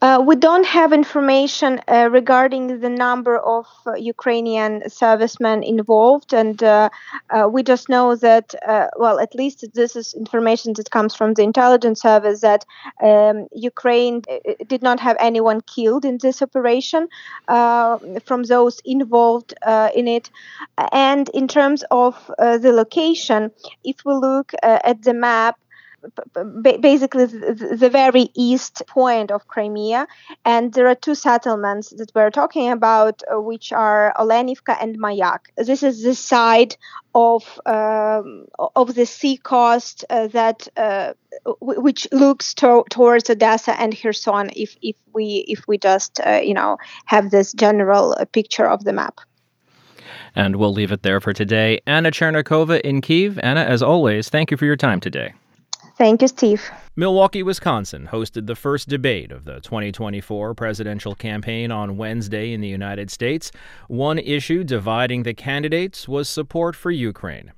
uh, 0.00 0.22
we 0.24 0.36
don't 0.36 0.66
have 0.66 0.92
information 0.92 1.80
uh, 1.88 2.08
regarding 2.10 2.80
the 2.80 2.88
number 2.88 3.38
of 3.38 3.66
uh, 3.86 3.94
Ukrainian 3.94 4.88
servicemen 4.88 5.62
involved, 5.62 6.32
and 6.32 6.62
uh, 6.62 6.88
uh, 7.30 7.48
we 7.50 7.62
just 7.62 7.88
know 7.88 8.16
that, 8.16 8.54
uh, 8.66 8.88
well, 8.96 9.18
at 9.18 9.34
least 9.34 9.64
this 9.74 9.96
is 9.96 10.14
information 10.14 10.72
that 10.74 10.90
comes 10.90 11.14
from 11.14 11.34
the 11.34 11.42
intelligence 11.42 12.00
service 12.00 12.40
that 12.40 12.64
um, 13.02 13.48
Ukraine 13.52 14.22
did 14.66 14.82
not 14.82 15.00
have 15.00 15.16
anyone 15.20 15.60
killed 15.62 16.04
in 16.04 16.18
this 16.18 16.42
operation 16.42 17.08
from 17.46 18.42
those 18.44 18.80
involved 18.84 19.54
in 19.94 20.08
it. 20.08 20.30
And 20.92 21.28
in 21.30 21.48
terms 21.48 21.84
of 21.90 22.14
the 22.38 22.72
location, 22.72 23.50
if 23.84 23.96
we 24.04 24.14
look 24.14 24.52
at 24.62 25.02
the 25.02 25.14
map, 25.14 25.58
basically 26.80 27.26
the, 27.26 27.88
very 27.90 28.30
east 28.34 28.82
point 28.86 29.30
of 29.30 29.46
Crimea. 29.48 30.06
And 30.44 30.72
there 30.72 30.86
are 30.88 30.94
two 30.94 31.14
settlements 31.14 31.90
that 31.90 32.12
we're 32.14 32.30
talking 32.30 32.70
about, 32.70 33.22
uh, 33.32 33.40
which 33.40 33.72
are 33.72 34.12
Olenivka 34.16 34.76
and 34.80 34.98
Mayak. 34.98 35.46
This 35.56 35.82
is 35.82 36.02
the 36.02 36.14
side 36.14 36.76
of 37.14 37.60
um, 37.66 38.46
of 38.76 38.94
the 38.94 39.06
sea 39.06 39.36
coast 39.36 40.04
uh, 40.10 40.28
that 40.28 40.68
uh, 40.76 41.14
w- 41.44 41.80
which 41.80 42.06
looks 42.12 42.54
to- 42.54 42.84
towards 42.90 43.30
Odessa 43.30 43.78
and 43.80 43.96
Kherson. 43.96 44.50
If 44.54 44.76
if 44.82 44.96
we 45.12 45.44
if 45.48 45.66
we 45.66 45.78
just 45.78 46.20
uh, 46.20 46.40
you 46.42 46.54
know 46.54 46.78
have 47.06 47.30
this 47.30 47.52
general 47.52 48.14
uh, 48.18 48.24
picture 48.26 48.66
of 48.66 48.84
the 48.84 48.92
map. 48.92 49.20
And 50.34 50.56
we'll 50.56 50.72
leave 50.72 50.92
it 50.92 51.02
there 51.02 51.20
for 51.20 51.32
today. 51.32 51.80
Anna 51.86 52.10
Chernikova 52.10 52.80
in 52.82 53.00
Kiev. 53.00 53.40
Anna, 53.42 53.62
as 53.62 53.82
always, 53.82 54.28
thank 54.28 54.50
you 54.50 54.56
for 54.56 54.66
your 54.66 54.76
time 54.76 55.00
today. 55.00 55.32
Thank 55.98 56.22
you, 56.22 56.28
Steve. 56.28 56.70
Milwaukee, 56.94 57.42
Wisconsin 57.42 58.08
hosted 58.12 58.46
the 58.46 58.54
first 58.54 58.88
debate 58.88 59.32
of 59.32 59.44
the 59.44 59.60
2024 59.60 60.54
presidential 60.54 61.16
campaign 61.16 61.72
on 61.72 61.96
Wednesday 61.96 62.52
in 62.52 62.60
the 62.60 62.68
United 62.68 63.10
States. 63.10 63.50
One 63.88 64.20
issue 64.20 64.62
dividing 64.62 65.24
the 65.24 65.34
candidates 65.34 66.06
was 66.06 66.28
support 66.28 66.76
for 66.76 66.92
Ukraine. 66.92 67.50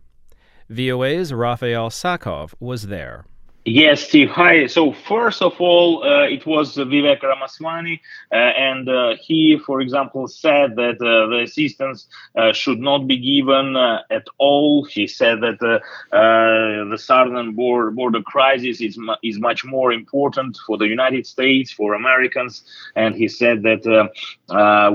VOA's 0.71 1.35
Raphael 1.35 1.91
Saakov 1.91 2.55
was 2.59 2.87
there. 2.87 3.27
Yes, 3.67 4.05
Steve. 4.09 4.31
Hi. 4.31 4.67
So 4.69 4.93
first 4.93 5.43
of 5.43 5.61
all, 5.61 6.03
uh, 6.03 6.23
it 6.23 6.47
was 6.47 6.77
Vivek 6.77 7.23
Ramaswamy, 7.23 8.01
uh, 8.33 8.35
and 8.35 8.89
uh, 8.89 9.17
he, 9.21 9.59
for 9.59 9.83
example, 9.83 10.29
said 10.29 10.77
that 10.77 10.95
uh, 10.95 11.27
the 11.29 11.43
assistance 11.45 12.07
uh, 12.37 12.55
should 12.55 12.81
not 12.81 13.07
be 13.07 13.19
given 13.19 13.77
uh, 13.77 14.01
at 14.11 14.27
all. 14.39 14.85
He 14.85 15.07
said 15.07 15.43
that 15.43 15.59
the 15.61 16.97
southern 16.97 17.53
border, 17.53 17.91
border 17.91 18.23
crisis 18.23 18.81
is 18.81 18.97
mu- 18.97 19.21
is 19.23 19.39
much 19.39 19.63
more 19.63 19.93
important 19.93 20.57
for 20.67 20.79
the 20.79 20.89
United 20.89 21.27
States, 21.27 21.71
for 21.71 21.93
Americans, 21.93 22.63
and 22.97 23.15
he 23.15 23.29
said 23.29 23.63
that 23.65 23.85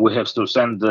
we 0.02 0.14
have 0.16 0.34
to 0.34 0.48
send 0.48 0.82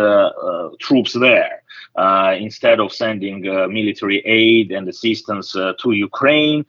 troops 0.79 1.13
there. 1.13 1.64
Uh, 1.97 2.35
instead 2.41 2.81
of 2.81 2.93
sending 2.93 3.49
uh, 3.49 3.69
military 3.69 4.19
aid 4.27 4.73
and 4.73 4.89
assistance 4.89 5.55
uh, 5.55 5.73
to 5.79 5.93
Ukraine. 5.93 6.67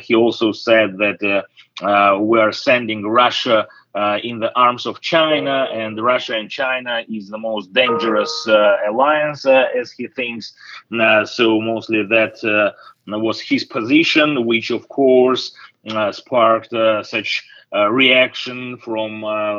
he 0.00 0.14
also 0.14 0.52
said 0.52 0.96
that 0.98 1.18
we 2.20 2.38
are 2.38 2.52
sending 2.52 3.04
Russia 3.04 3.66
uh, 3.94 4.18
in 4.22 4.38
the 4.38 4.54
arms 4.54 4.86
of 4.86 5.00
China, 5.00 5.66
and 5.72 6.00
Russia 6.00 6.34
and 6.36 6.48
China 6.48 7.02
is 7.08 7.28
the 7.28 7.38
most 7.38 7.72
dangerous 7.72 8.46
uh, 8.46 8.76
alliance, 8.88 9.44
uh, 9.44 9.64
as 9.76 9.90
he 9.90 10.06
thinks. 10.06 10.52
so 11.24 11.60
mostly 11.60 12.04
that 12.06 12.36
was 13.08 13.40
his 13.40 13.64
position, 13.64 14.46
which 14.46 14.70
of 14.70 14.88
course 14.88 15.52
sparked 16.12 16.72
such 17.02 17.44
reaction 17.72 18.76
from 18.78 19.24
uh, 19.24 19.54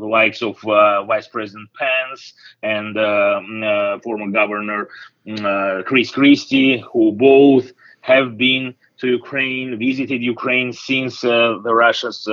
the 0.00 0.08
likes 0.08 0.42
of 0.42 0.56
uh, 0.64 1.04
Vice 1.04 1.28
President 1.28 1.68
Pence 1.78 2.34
and 2.62 2.96
mm, 2.96 4.02
former 4.02 4.30
Governor 4.30 4.88
mm, 5.26 5.84
Chris 5.84 6.10
Christie, 6.10 6.84
who 6.92 7.12
both 7.12 7.72
have 8.00 8.38
been 8.38 8.74
to 8.98 9.08
Ukraine, 9.08 9.78
visited 9.78 10.22
Ukraine 10.22 10.72
since 10.72 11.20
the 11.20 11.60
Russia's 11.64 12.26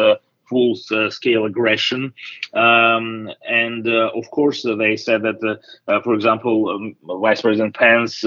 full 0.47 0.77
uh, 0.91 1.09
scale 1.09 1.45
aggression. 1.45 2.13
Um, 2.53 3.29
and 3.47 3.87
uh, 3.87 4.11
of 4.15 4.29
course, 4.31 4.65
uh, 4.65 4.75
they 4.75 4.95
said 4.95 5.23
that, 5.23 5.59
for 6.03 6.13
example, 6.13 6.69
um, 6.69 7.19
Vice 7.21 7.41
President 7.41 7.75
Pence 7.75 8.19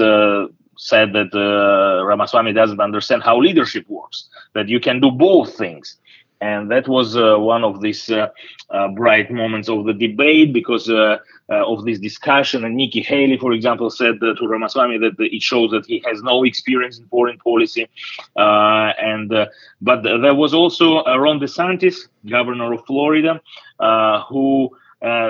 said 0.77 1.11
that 1.13 2.01
Ramaswamy 2.05 2.53
doesn't 2.53 2.79
understand 2.79 3.23
how 3.23 3.39
leadership 3.39 3.85
works, 3.89 4.29
that 4.53 4.69
you 4.69 4.79
can 4.79 4.99
do 5.01 5.11
both 5.11 5.57
things 5.57 5.97
and 6.41 6.71
that 6.71 6.87
was 6.87 7.17
uh, 7.17 7.35
one 7.37 7.63
of 7.63 7.81
these 7.81 8.09
uh, 8.09 8.27
uh, 8.69 8.87
bright 8.89 9.29
moments 9.29 9.67
of 9.67 9.85
the 9.85 9.93
debate 9.93 10.53
because 10.53 10.89
uh, 10.89 11.17
uh, 11.49 11.65
of 11.67 11.83
this 11.83 11.99
discussion. 11.99 12.63
And 12.63 12.75
Nikki 12.75 13.01
Haley, 13.01 13.37
for 13.37 13.51
example, 13.51 13.89
said 13.89 14.19
to 14.21 14.47
Ramaswamy 14.47 14.99
that 14.99 15.15
it 15.19 15.41
shows 15.41 15.71
that 15.71 15.85
he 15.85 16.01
has 16.05 16.23
no 16.23 16.43
experience 16.43 16.97
in 16.97 17.05
foreign 17.07 17.37
policy. 17.39 17.87
and 18.37 19.29
but 19.81 20.03
there 20.03 20.35
was 20.35 20.53
also 20.53 21.03
Ron 21.03 21.39
DeSantis, 21.39 22.07
governor 22.29 22.73
of 22.73 22.85
Florida, 22.85 23.41
who 24.29 24.69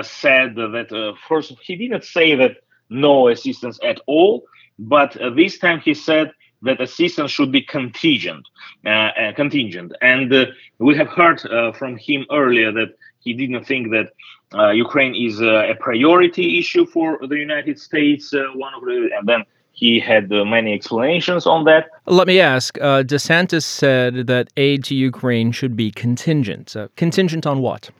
said 0.02 0.54
that 0.54 1.16
first 1.28 1.54
he 1.62 1.74
didn't 1.76 2.04
say 2.04 2.36
that 2.36 2.58
no 2.88 3.28
assistance 3.28 3.80
at 3.84 4.00
all, 4.06 4.44
but 4.78 5.16
this 5.34 5.58
time 5.58 5.80
he 5.80 5.94
said 5.94 6.32
that 6.62 6.80
assistance 6.80 7.30
should 7.30 7.52
be 7.52 7.62
contingent, 7.62 8.46
uh, 8.84 8.88
uh, 8.88 9.32
contingent. 9.34 9.92
And 10.00 10.32
uh, 10.32 10.46
we 10.78 10.96
have 10.96 11.08
heard 11.08 11.44
uh, 11.46 11.72
from 11.72 11.96
him 11.96 12.26
earlier 12.30 12.72
that 12.72 12.94
he 13.20 13.32
didn't 13.32 13.64
think 13.64 13.90
that 13.90 14.12
uh, 14.52 14.70
Ukraine 14.70 15.14
is 15.14 15.40
a 15.40 15.74
priority 15.78 16.58
issue 16.58 16.84
for 16.86 17.18
the 17.26 17.36
United 17.36 17.78
States. 17.78 18.34
Uh, 18.34 18.44
one 18.54 18.74
of 18.74 18.82
the, 18.82 19.10
and 19.16 19.28
then 19.28 19.44
he 19.72 20.00
had 20.00 20.28
many 20.30 20.74
explanations 20.74 21.46
on 21.46 21.64
that. 21.64 21.88
Let 22.06 22.26
me 22.26 22.40
ask: 22.40 22.76
DeSantis 22.76 23.62
said 23.62 24.26
that 24.26 24.48
aid 24.56 24.84
to 24.84 24.94
Ukraine 24.94 25.52
should 25.52 25.76
be 25.76 25.90
contingent. 25.90 26.74
contingent 26.96 27.46
on 27.46 27.60
what? 27.60 27.90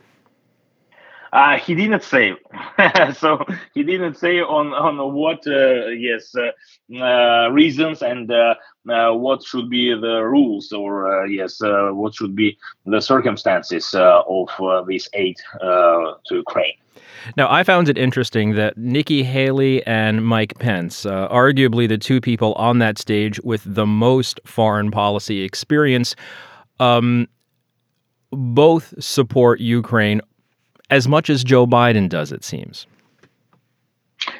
Uh, 1.32 1.58
he 1.58 1.74
didn't 1.74 2.02
say. 2.02 2.34
so 3.14 3.44
he 3.74 3.82
didn't 3.82 4.16
say 4.16 4.40
on 4.40 4.72
on 4.72 5.14
what 5.14 5.46
uh, 5.46 5.86
yes 5.88 6.34
uh, 6.34 7.02
uh 7.02 7.48
reasons 7.50 8.02
and 8.02 8.30
uh, 8.30 8.54
uh, 8.90 9.12
what 9.12 9.42
should 9.42 9.70
be 9.70 9.94
the 9.94 10.22
rules 10.24 10.72
or 10.72 11.26
yes 11.26 11.58
what 11.60 12.14
should 12.14 12.34
be 12.34 12.58
the 12.86 13.00
circumstances 13.00 13.94
of 13.94 14.48
this 14.86 15.08
aid 15.14 15.36
to 15.60 16.34
Ukraine. 16.34 16.74
Now, 17.36 17.52
I 17.52 17.64
found 17.64 17.88
it 17.88 17.98
interesting 17.98 18.54
that 18.54 18.78
Nikki 18.78 19.22
Haley 19.22 19.86
and 19.86 20.24
Mike 20.24 20.58
Pence, 20.58 21.04
arguably 21.04 21.86
the 21.86 21.98
two 21.98 22.20
people 22.20 22.54
on 22.54 22.78
that 22.78 22.98
stage 22.98 23.38
with 23.44 23.62
the 23.66 23.86
most 23.86 24.40
foreign 24.46 24.90
policy 24.90 25.42
experience, 25.42 26.16
um, 26.78 27.28
both 28.32 28.94
support 29.02 29.60
Ukraine 29.60 30.22
as 30.90 31.08
much 31.08 31.30
as 31.30 31.42
Joe 31.44 31.66
Biden 31.66 32.08
does, 32.08 32.32
it 32.32 32.44
seems. 32.44 32.86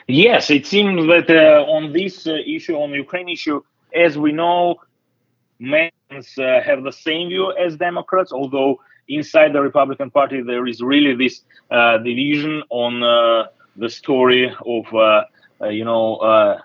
Yes, 0.07 0.51
it 0.51 0.67
seems 0.67 1.07
that 1.07 1.31
uh, 1.31 1.65
on 1.71 1.93
this 1.93 2.27
uh, 2.27 2.37
issue, 2.47 2.75
on 2.75 2.91
the 2.91 2.97
Ukraine 2.97 3.29
issue, 3.29 3.63
as 3.95 4.19
we 4.19 4.33
know, 4.33 4.77
men 5.59 5.91
uh, 6.13 6.61
have 6.61 6.83
the 6.83 6.93
same 6.93 7.29
view 7.29 7.53
as 7.53 7.77
Democrats, 7.77 8.33
although 8.33 8.81
inside 9.09 9.53
the 9.53 9.61
Republican 9.61 10.11
Party 10.11 10.43
there 10.43 10.67
is 10.67 10.81
really 10.81 11.15
this 11.15 11.43
uh, 11.71 11.99
division 11.99 12.63
on 12.71 13.03
uh, 13.03 13.47
the 13.77 13.89
story 13.89 14.53
of, 14.67 14.95
uh, 14.95 15.25
you 15.69 15.85
know, 15.85 16.61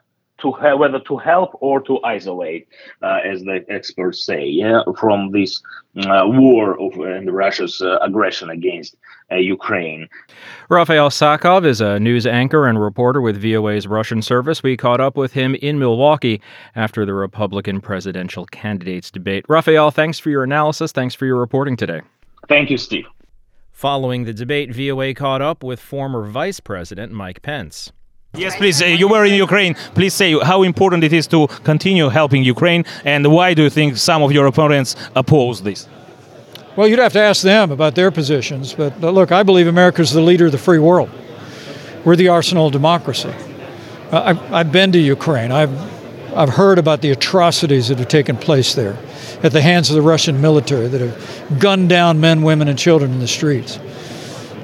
to 0.46 0.52
ha- 0.52 0.76
whether 0.76 1.00
to 1.00 1.18
help 1.18 1.58
or 1.60 1.82
to 1.82 2.00
isolate, 2.04 2.68
uh, 3.02 3.20
as 3.26 3.42
the 3.42 3.66
experts 3.68 4.24
say, 4.26 4.46
yeah, 4.46 4.82
from 5.00 5.32
this 5.32 5.62
uh, 5.98 6.24
war 6.26 6.80
of 6.80 6.94
and 7.00 7.32
Russia's 7.32 7.82
uh, 7.82 7.98
aggression 8.02 8.52
against 8.52 8.96
uh, 9.32 9.36
Ukraine. 9.38 10.08
Raphael 10.70 11.10
Saakov 11.10 11.66
is 11.66 11.82
a 11.82 12.00
news 12.00 12.28
anchor 12.28 12.68
and 12.68 12.80
reporter 12.80 13.22
with 13.22 13.42
VOA's 13.42 13.88
Russian 13.88 14.22
service. 14.22 14.62
We 14.62 14.78
caught 14.78 15.02
up 15.02 15.18
with 15.18 15.34
him 15.34 15.56
in 15.56 15.80
Milwaukee 15.80 16.42
after 16.76 17.06
the 17.06 17.14
Republican 17.14 17.82
presidential 17.82 18.46
candidates 18.46 19.10
debate. 19.10 19.46
Raphael, 19.50 19.90
thanks 19.90 20.20
for 20.20 20.30
your 20.30 20.44
analysis. 20.44 20.92
Thanks 20.92 21.16
for 21.16 21.26
your 21.26 21.38
reporting 21.38 21.76
today. 21.76 22.02
Thank 22.48 22.70
you, 22.70 22.78
Steve. 22.78 23.06
Following 23.72 24.26
the 24.26 24.34
debate, 24.34 24.74
VOA 24.74 25.14
caught 25.16 25.42
up 25.42 25.64
with 25.64 25.80
former 25.80 26.26
Vice 26.28 26.60
President 26.60 27.12
Mike 27.12 27.42
Pence. 27.42 27.92
Yes, 28.38 28.56
please. 28.56 28.82
Uh, 28.82 28.86
you 28.86 29.08
were 29.08 29.26
in 29.26 29.34
Ukraine. 29.34 29.76
Please 29.94 30.14
say 30.14 30.38
how 30.40 30.64
important 30.64 31.04
it 31.04 31.14
is 31.14 31.28
to 31.28 31.48
continue 31.64 32.10
helping 32.10 32.44
Ukraine, 32.44 32.84
and 33.06 33.32
why 33.32 33.54
do 33.54 33.64
you 33.64 33.70
think 33.70 33.98
some 33.98 34.22
of 34.22 34.32
your 34.32 34.46
opponents 34.46 34.96
oppose 35.16 35.62
this? 35.62 35.88
Well, 36.76 36.88
you'd 36.88 37.00
have 37.00 37.14
to 37.14 37.22
ask 37.22 37.42
them 37.42 37.72
about 37.72 37.96
their 37.96 38.12
positions. 38.12 38.74
But 38.74 39.00
look, 39.00 39.32
I 39.32 39.44
believe 39.44 39.68
America 39.68 40.02
is 40.02 40.12
the 40.12 40.22
leader 40.22 40.48
of 40.48 40.52
the 40.52 40.58
free 40.58 40.80
world. 40.80 41.10
We're 42.04 42.18
the 42.18 42.28
arsenal 42.28 42.68
of 42.68 42.74
democracy. 42.74 43.34
Uh, 44.12 44.22
I've, 44.22 44.54
I've 44.54 44.72
been 44.72 44.92
to 44.92 45.00
Ukraine. 45.00 45.52
I've 45.52 45.74
I've 46.36 46.50
heard 46.50 46.78
about 46.78 47.02
the 47.02 47.12
atrocities 47.12 47.88
that 47.88 47.98
have 47.98 48.10
taken 48.10 48.36
place 48.36 48.76
there 48.76 48.98
at 49.42 49.54
the 49.54 49.62
hands 49.62 49.90
of 49.90 49.96
the 49.96 50.02
Russian 50.02 50.42
military 50.42 50.88
that 50.90 51.00
have 51.00 51.60
gunned 51.60 51.88
down 51.88 52.20
men, 52.20 52.42
women, 52.42 52.68
and 52.68 52.78
children 52.78 53.12
in 53.12 53.20
the 53.20 53.28
streets. 53.28 53.80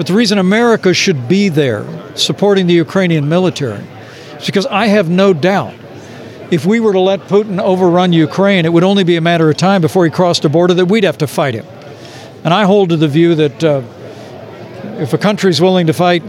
But 0.01 0.07
the 0.07 0.15
reason 0.15 0.39
America 0.39 0.95
should 0.95 1.27
be 1.27 1.49
there 1.49 1.85
supporting 2.15 2.65
the 2.65 2.73
Ukrainian 2.73 3.29
military 3.29 3.85
is 4.39 4.47
because 4.47 4.65
I 4.65 4.87
have 4.87 5.11
no 5.11 5.31
doubt 5.31 5.75
if 6.49 6.65
we 6.65 6.79
were 6.79 6.93
to 6.93 6.99
let 6.99 7.19
Putin 7.27 7.61
overrun 7.61 8.11
Ukraine, 8.11 8.65
it 8.65 8.73
would 8.73 8.83
only 8.83 9.03
be 9.03 9.15
a 9.15 9.21
matter 9.21 9.47
of 9.47 9.57
time 9.57 9.79
before 9.79 10.03
he 10.03 10.09
crossed 10.09 10.41
the 10.41 10.49
border 10.49 10.73
that 10.73 10.87
we'd 10.87 11.03
have 11.03 11.19
to 11.19 11.27
fight 11.27 11.53
him. 11.53 11.67
And 12.43 12.51
I 12.51 12.63
hold 12.63 12.89
to 12.89 12.97
the 12.97 13.07
view 13.07 13.35
that 13.35 13.63
uh, 13.63 13.83
if 14.97 15.13
a 15.13 15.19
country 15.19 15.51
is 15.51 15.61
willing 15.61 15.85
to 15.85 15.93
fight 15.93 16.23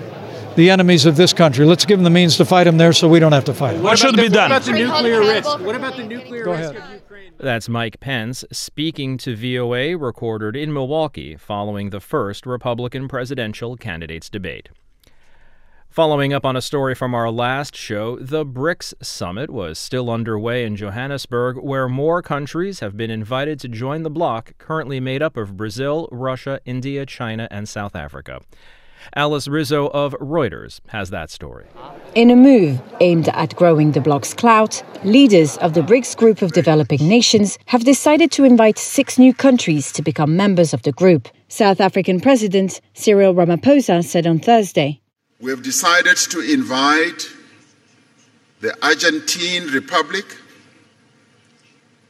the 0.57 0.71
enemies 0.71 1.07
of 1.07 1.17
this 1.17 1.33
country. 1.33 1.65
Let's 1.65 1.85
give 1.85 1.99
them 1.99 2.05
the 2.05 2.11
means 2.11 2.37
to 2.37 2.45
fight 2.45 2.65
them 2.65 2.77
there 2.77 2.93
so 2.93 3.09
we 3.09 3.19
don't 3.19 3.33
have 3.33 3.45
to 3.47 3.55
fight 3.55 3.75
them. 3.75 3.83
What, 3.83 3.99
should 3.99 4.17
be 4.17 4.29
done? 4.29 4.51
What 4.51 4.63
about 4.63 4.63
the 4.63 4.73
nuclear 4.73 5.21
risk? 5.21 5.61
What 5.61 5.75
about 5.75 5.97
the 5.97 6.05
nuclear 6.05 6.45
Go 6.45 6.53
risk 6.53 6.75
ahead. 6.75 6.77
of 6.77 6.95
Ukraine? 6.95 7.33
That's 7.39 7.69
Mike 7.69 8.01
Pence 8.01 8.45
speaking 8.53 9.19
to 9.19 9.35
VOA, 9.35 9.97
recorded 9.97 10.55
in 10.57 10.73
Milwaukee 10.73 11.37
following 11.37 11.91
the 11.91 12.01
first 12.01 12.47
Republican 12.47 13.09
presidential 13.09 13.77
candidates 13.77 14.29
debate. 14.29 14.69
Following 15.93 16.33
up 16.33 16.47
on 16.47 16.57
a 16.57 16.63
story 16.63 16.95
from 16.95 17.15
our 17.15 17.31
last 17.31 17.77
show, 17.77 18.17
the 18.19 18.47
BRICS 18.47 18.95
summit 19.03 19.51
was 19.51 19.79
still 19.79 20.09
underway 20.09 20.65
in 20.65 20.75
Johannesburg, 20.75 21.59
where 21.59 21.87
more 21.87 22.23
countries 22.23 22.81
have 22.81 22.97
been 22.97 23.11
invited 23.11 23.61
to 23.61 23.69
join 23.69 24.03
the 24.03 24.09
bloc 24.09 24.57
currently 24.57 25.01
made 25.01 25.21
up 25.21 25.37
of 25.37 25.55
Brazil, 25.55 26.09
Russia, 26.11 26.61
India, 26.65 27.05
China, 27.05 27.47
and 27.51 27.69
South 27.69 27.95
Africa. 27.95 28.41
Alice 29.15 29.49
Rizzo 29.49 29.89
of 29.89 30.15
Reuters 30.15 30.81
has 30.89 31.11
that 31.11 31.31
story. 31.31 31.67
In 32.15 32.31
a 32.31 32.37
move 32.37 32.81
aimed 33.01 33.29
at 33.29 33.55
growing 33.57 33.93
the 33.93 34.01
bloc's 34.01 34.35
clout, 34.35 34.83
leaders 35.05 35.57
of 35.59 35.75
the 35.75 35.81
BRICS 35.81 36.17
group 36.17 36.43
of 36.43 36.53
developing 36.53 37.07
nations 37.09 37.59
have 37.67 37.85
decided 37.85 38.31
to 38.33 38.45
invite 38.45 38.79
six 38.79 39.19
new 39.19 39.35
countries 39.35 39.93
to 39.93 40.03
become 40.03 40.37
members 40.37 40.73
of 40.73 40.83
the 40.83 40.93
group. 40.93 41.29
South 41.49 41.81
African 41.81 42.21
President 42.21 42.81
Cyril 42.95 43.35
Ramaphosa 43.35 44.05
said 44.05 44.27
on 44.27 44.39
Thursday. 44.39 45.01
We 45.41 45.51
have 45.51 45.63
decided 45.63 46.17
to 46.17 46.41
invite 46.41 47.29
the 48.61 48.75
Argentine 48.87 49.67
Republic, 49.73 50.25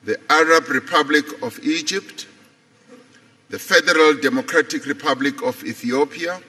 the 0.05 0.19
Arab 0.31 0.69
Republic 0.69 1.25
of 1.43 1.59
Egypt, 1.65 2.27
the 3.49 3.59
Federal 3.59 4.15
Democratic 4.15 4.87
Republic 4.87 5.43
of 5.43 5.65
Ethiopia, 5.65 6.41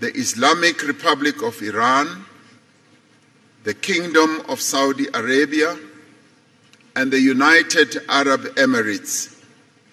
the 0.00 0.16
Islamic 0.16 0.82
Republic 0.82 1.42
of 1.42 1.60
Iran, 1.62 2.24
the 3.64 3.74
Kingdom 3.74 4.42
of 4.48 4.60
Saudi 4.60 5.06
Arabia, 5.12 5.76
and 6.96 7.12
the 7.12 7.20
United 7.20 7.98
Arab 8.08 8.40
Emirates 8.56 9.38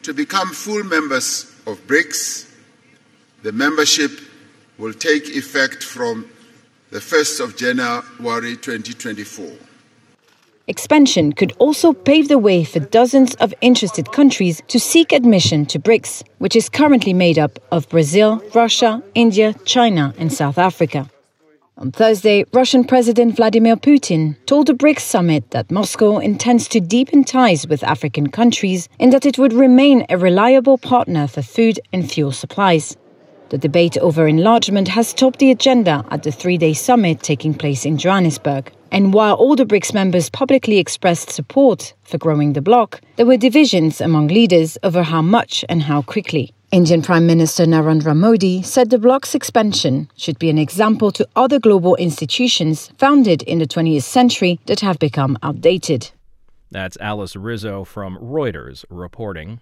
to 0.03 0.13
become 0.13 0.49
full 0.49 0.83
members 0.83 1.53
of 1.67 1.85
BRICS. 1.85 2.49
The 3.43 3.51
membership 3.51 4.11
will 4.77 4.93
take 4.93 5.27
effect 5.27 5.83
from 5.83 6.29
the 6.89 6.99
1st 6.99 7.43
of 7.43 7.57
January 7.57 8.55
2024. 8.55 9.66
Expansion 10.69 11.31
could 11.31 11.53
also 11.59 11.93
pave 11.93 12.27
the 12.27 12.37
way 12.37 12.65
for 12.65 12.79
dozens 12.79 13.35
of 13.35 13.53
interested 13.61 14.11
countries 14.11 14.61
to 14.67 14.77
seek 14.77 15.13
admission 15.13 15.65
to 15.65 15.79
BRICS, 15.79 16.23
which 16.39 16.57
is 16.57 16.67
currently 16.67 17.13
made 17.13 17.39
up 17.39 17.57
of 17.71 17.87
Brazil, 17.87 18.43
Russia, 18.53 19.01
India, 19.15 19.53
China, 19.63 20.13
and 20.17 20.33
South 20.33 20.57
Africa. 20.57 21.09
On 21.77 21.91
Thursday, 21.91 22.43
Russian 22.51 22.83
President 22.83 23.37
Vladimir 23.37 23.77
Putin 23.77 24.35
told 24.45 24.67
the 24.67 24.73
BRICS 24.73 25.03
summit 25.03 25.51
that 25.51 25.71
Moscow 25.71 26.17
intends 26.17 26.67
to 26.67 26.81
deepen 26.81 27.23
ties 27.23 27.65
with 27.65 27.81
African 27.83 28.29
countries 28.29 28.89
and 28.99 29.13
that 29.13 29.25
it 29.25 29.37
would 29.37 29.53
remain 29.53 30.05
a 30.09 30.17
reliable 30.17 30.77
partner 30.77 31.27
for 31.27 31.41
food 31.41 31.79
and 31.93 32.11
fuel 32.11 32.33
supplies. 32.33 32.97
The 33.49 33.57
debate 33.57 33.97
over 33.99 34.27
enlargement 34.27 34.89
has 34.89 35.13
topped 35.13 35.39
the 35.39 35.51
agenda 35.51 36.03
at 36.11 36.23
the 36.23 36.31
three 36.31 36.57
day 36.57 36.73
summit 36.73 37.23
taking 37.23 37.53
place 37.53 37.85
in 37.85 37.97
Johannesburg. 37.97 38.71
And 38.91 39.13
while 39.13 39.35
all 39.35 39.55
the 39.55 39.65
BRICS 39.65 39.93
members 39.93 40.29
publicly 40.29 40.77
expressed 40.77 41.29
support 41.29 41.93
for 42.03 42.17
growing 42.17 42.53
the 42.53 42.61
bloc, 42.61 43.01
there 43.15 43.25
were 43.25 43.37
divisions 43.37 44.01
among 44.01 44.27
leaders 44.27 44.77
over 44.83 45.03
how 45.03 45.21
much 45.21 45.63
and 45.69 45.83
how 45.83 46.01
quickly. 46.01 46.51
Indian 46.71 47.01
Prime 47.01 47.25
Minister 47.25 47.65
Narendra 47.65 48.13
Modi 48.13 48.61
said 48.61 48.89
the 48.89 48.97
bloc's 48.97 49.33
expansion 49.33 50.09
should 50.17 50.37
be 50.37 50.49
an 50.49 50.57
example 50.57 51.11
to 51.11 51.25
other 51.37 51.59
global 51.59 51.95
institutions 51.95 52.91
founded 52.97 53.41
in 53.43 53.59
the 53.59 53.67
20th 53.67 54.03
century 54.03 54.59
that 54.65 54.81
have 54.81 54.99
become 54.99 55.37
outdated. 55.41 56.11
That's 56.69 56.97
Alice 56.99 57.37
Rizzo 57.37 57.85
from 57.85 58.17
Reuters 58.17 58.83
reporting. 58.89 59.61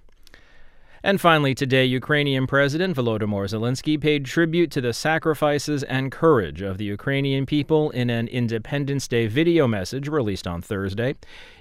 And 1.05 1.21
finally, 1.21 1.53
today, 1.53 1.85
Ukrainian 1.85 2.47
President 2.47 2.95
Volodymyr 2.97 3.45
Zelensky 3.47 4.01
paid 4.01 4.25
tribute 4.25 4.71
to 4.71 4.81
the 4.81 4.91
sacrifices 4.91 5.83
and 5.83 6.11
courage 6.11 6.63
of 6.63 6.79
the 6.79 6.85
Ukrainian 6.85 7.45
people 7.45 7.91
in 7.91 8.09
an 8.09 8.27
Independence 8.27 9.07
Day 9.07 9.27
video 9.27 9.67
message 9.67 10.07
released 10.07 10.47
on 10.47 10.63
Thursday. 10.63 11.13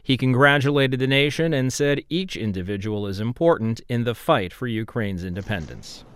He 0.02 0.16
congratulated 0.16 0.98
the 0.98 1.06
nation 1.06 1.52
and 1.52 1.70
said 1.70 2.00
each 2.08 2.38
individual 2.38 3.06
is 3.06 3.20
important 3.20 3.82
in 3.86 4.04
the 4.04 4.14
fight 4.14 4.54
for 4.54 4.66
Ukraine's 4.66 5.24
independence. 5.24 6.06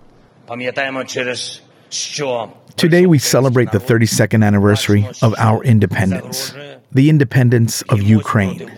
Today, 2.76 3.04
we 3.04 3.18
celebrate 3.18 3.72
the 3.72 3.78
32nd 3.78 4.42
anniversary 4.42 5.06
of 5.20 5.34
our 5.36 5.62
independence, 5.64 6.54
the 6.92 7.10
independence 7.10 7.82
of 7.90 8.00
Ukraine. 8.00 8.70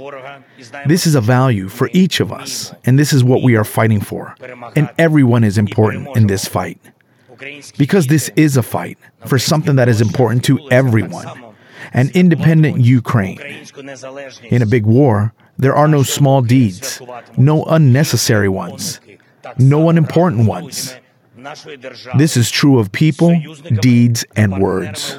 This 0.86 1.06
is 1.06 1.14
a 1.14 1.20
value 1.20 1.68
for 1.68 1.88
each 1.92 2.20
of 2.20 2.32
us, 2.32 2.72
and 2.84 2.98
this 2.98 3.12
is 3.12 3.22
what 3.24 3.42
we 3.42 3.56
are 3.56 3.64
fighting 3.64 4.00
for. 4.00 4.34
And 4.76 4.90
everyone 4.98 5.44
is 5.44 5.58
important 5.58 6.16
in 6.16 6.26
this 6.26 6.46
fight. 6.46 6.80
Because 7.78 8.06
this 8.06 8.30
is 8.36 8.56
a 8.56 8.62
fight 8.62 8.98
for 9.26 9.38
something 9.38 9.76
that 9.76 9.88
is 9.88 10.00
important 10.00 10.44
to 10.44 10.58
everyone 10.70 11.26
an 11.92 12.10
independent 12.14 12.80
Ukraine. 12.80 13.40
In 14.44 14.62
a 14.62 14.66
big 14.66 14.86
war, 14.86 15.32
there 15.58 15.74
are 15.74 15.88
no 15.88 16.02
small 16.02 16.42
deeds, 16.42 17.00
no 17.36 17.64
unnecessary 17.64 18.48
ones, 18.48 19.00
no 19.58 19.88
unimportant 19.88 20.46
ones. 20.46 20.96
This 22.16 22.36
is 22.36 22.50
true 22.50 22.78
of 22.78 22.92
people, 22.92 23.40
deeds, 23.80 24.24
and 24.36 24.60
words. 24.60 25.18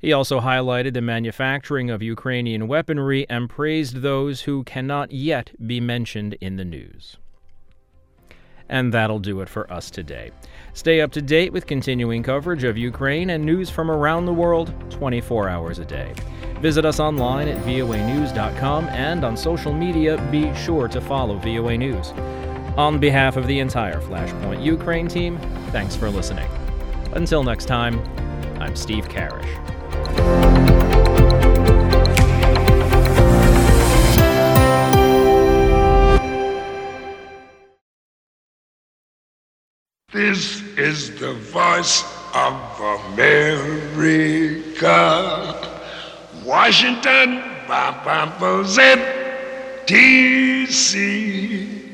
He 0.00 0.12
also 0.12 0.40
highlighted 0.40 0.94
the 0.94 1.02
manufacturing 1.02 1.90
of 1.90 2.02
Ukrainian 2.02 2.66
weaponry 2.66 3.28
and 3.28 3.50
praised 3.50 3.96
those 3.96 4.42
who 4.42 4.64
cannot 4.64 5.12
yet 5.12 5.52
be 5.66 5.78
mentioned 5.80 6.34
in 6.40 6.56
the 6.56 6.64
news. 6.64 7.18
And 8.68 8.94
that'll 8.94 9.18
do 9.18 9.40
it 9.40 9.48
for 9.48 9.70
us 9.70 9.90
today. 9.90 10.30
Stay 10.72 11.00
up 11.00 11.12
to 11.12 11.20
date 11.20 11.52
with 11.52 11.66
continuing 11.66 12.22
coverage 12.22 12.64
of 12.64 12.78
Ukraine 12.78 13.30
and 13.30 13.44
news 13.44 13.68
from 13.68 13.90
around 13.90 14.24
the 14.24 14.32
world 14.32 14.72
24 14.90 15.48
hours 15.48 15.78
a 15.80 15.84
day. 15.84 16.14
Visit 16.60 16.84
us 16.84 17.00
online 17.00 17.48
at 17.48 17.62
voanews.com 17.64 18.88
and 18.88 19.24
on 19.24 19.36
social 19.36 19.72
media, 19.72 20.16
be 20.30 20.54
sure 20.54 20.88
to 20.88 21.00
follow 21.00 21.36
VOA 21.38 21.76
News. 21.76 22.10
On 22.76 22.98
behalf 22.98 23.36
of 23.36 23.46
the 23.46 23.58
entire 23.58 24.00
Flashpoint 24.00 24.62
Ukraine 24.62 25.08
team, 25.08 25.38
thanks 25.72 25.96
for 25.96 26.08
listening. 26.08 26.48
Until 27.12 27.42
next 27.42 27.66
time, 27.66 27.98
I'm 28.60 28.76
Steve 28.76 29.08
Karish. 29.08 29.48
This 40.12 40.62
is 40.76 41.18
the 41.18 41.32
voice 41.32 42.04
of 42.34 42.54
America. 43.12 44.86
Washington, 46.44 47.42
DC. 49.86 51.89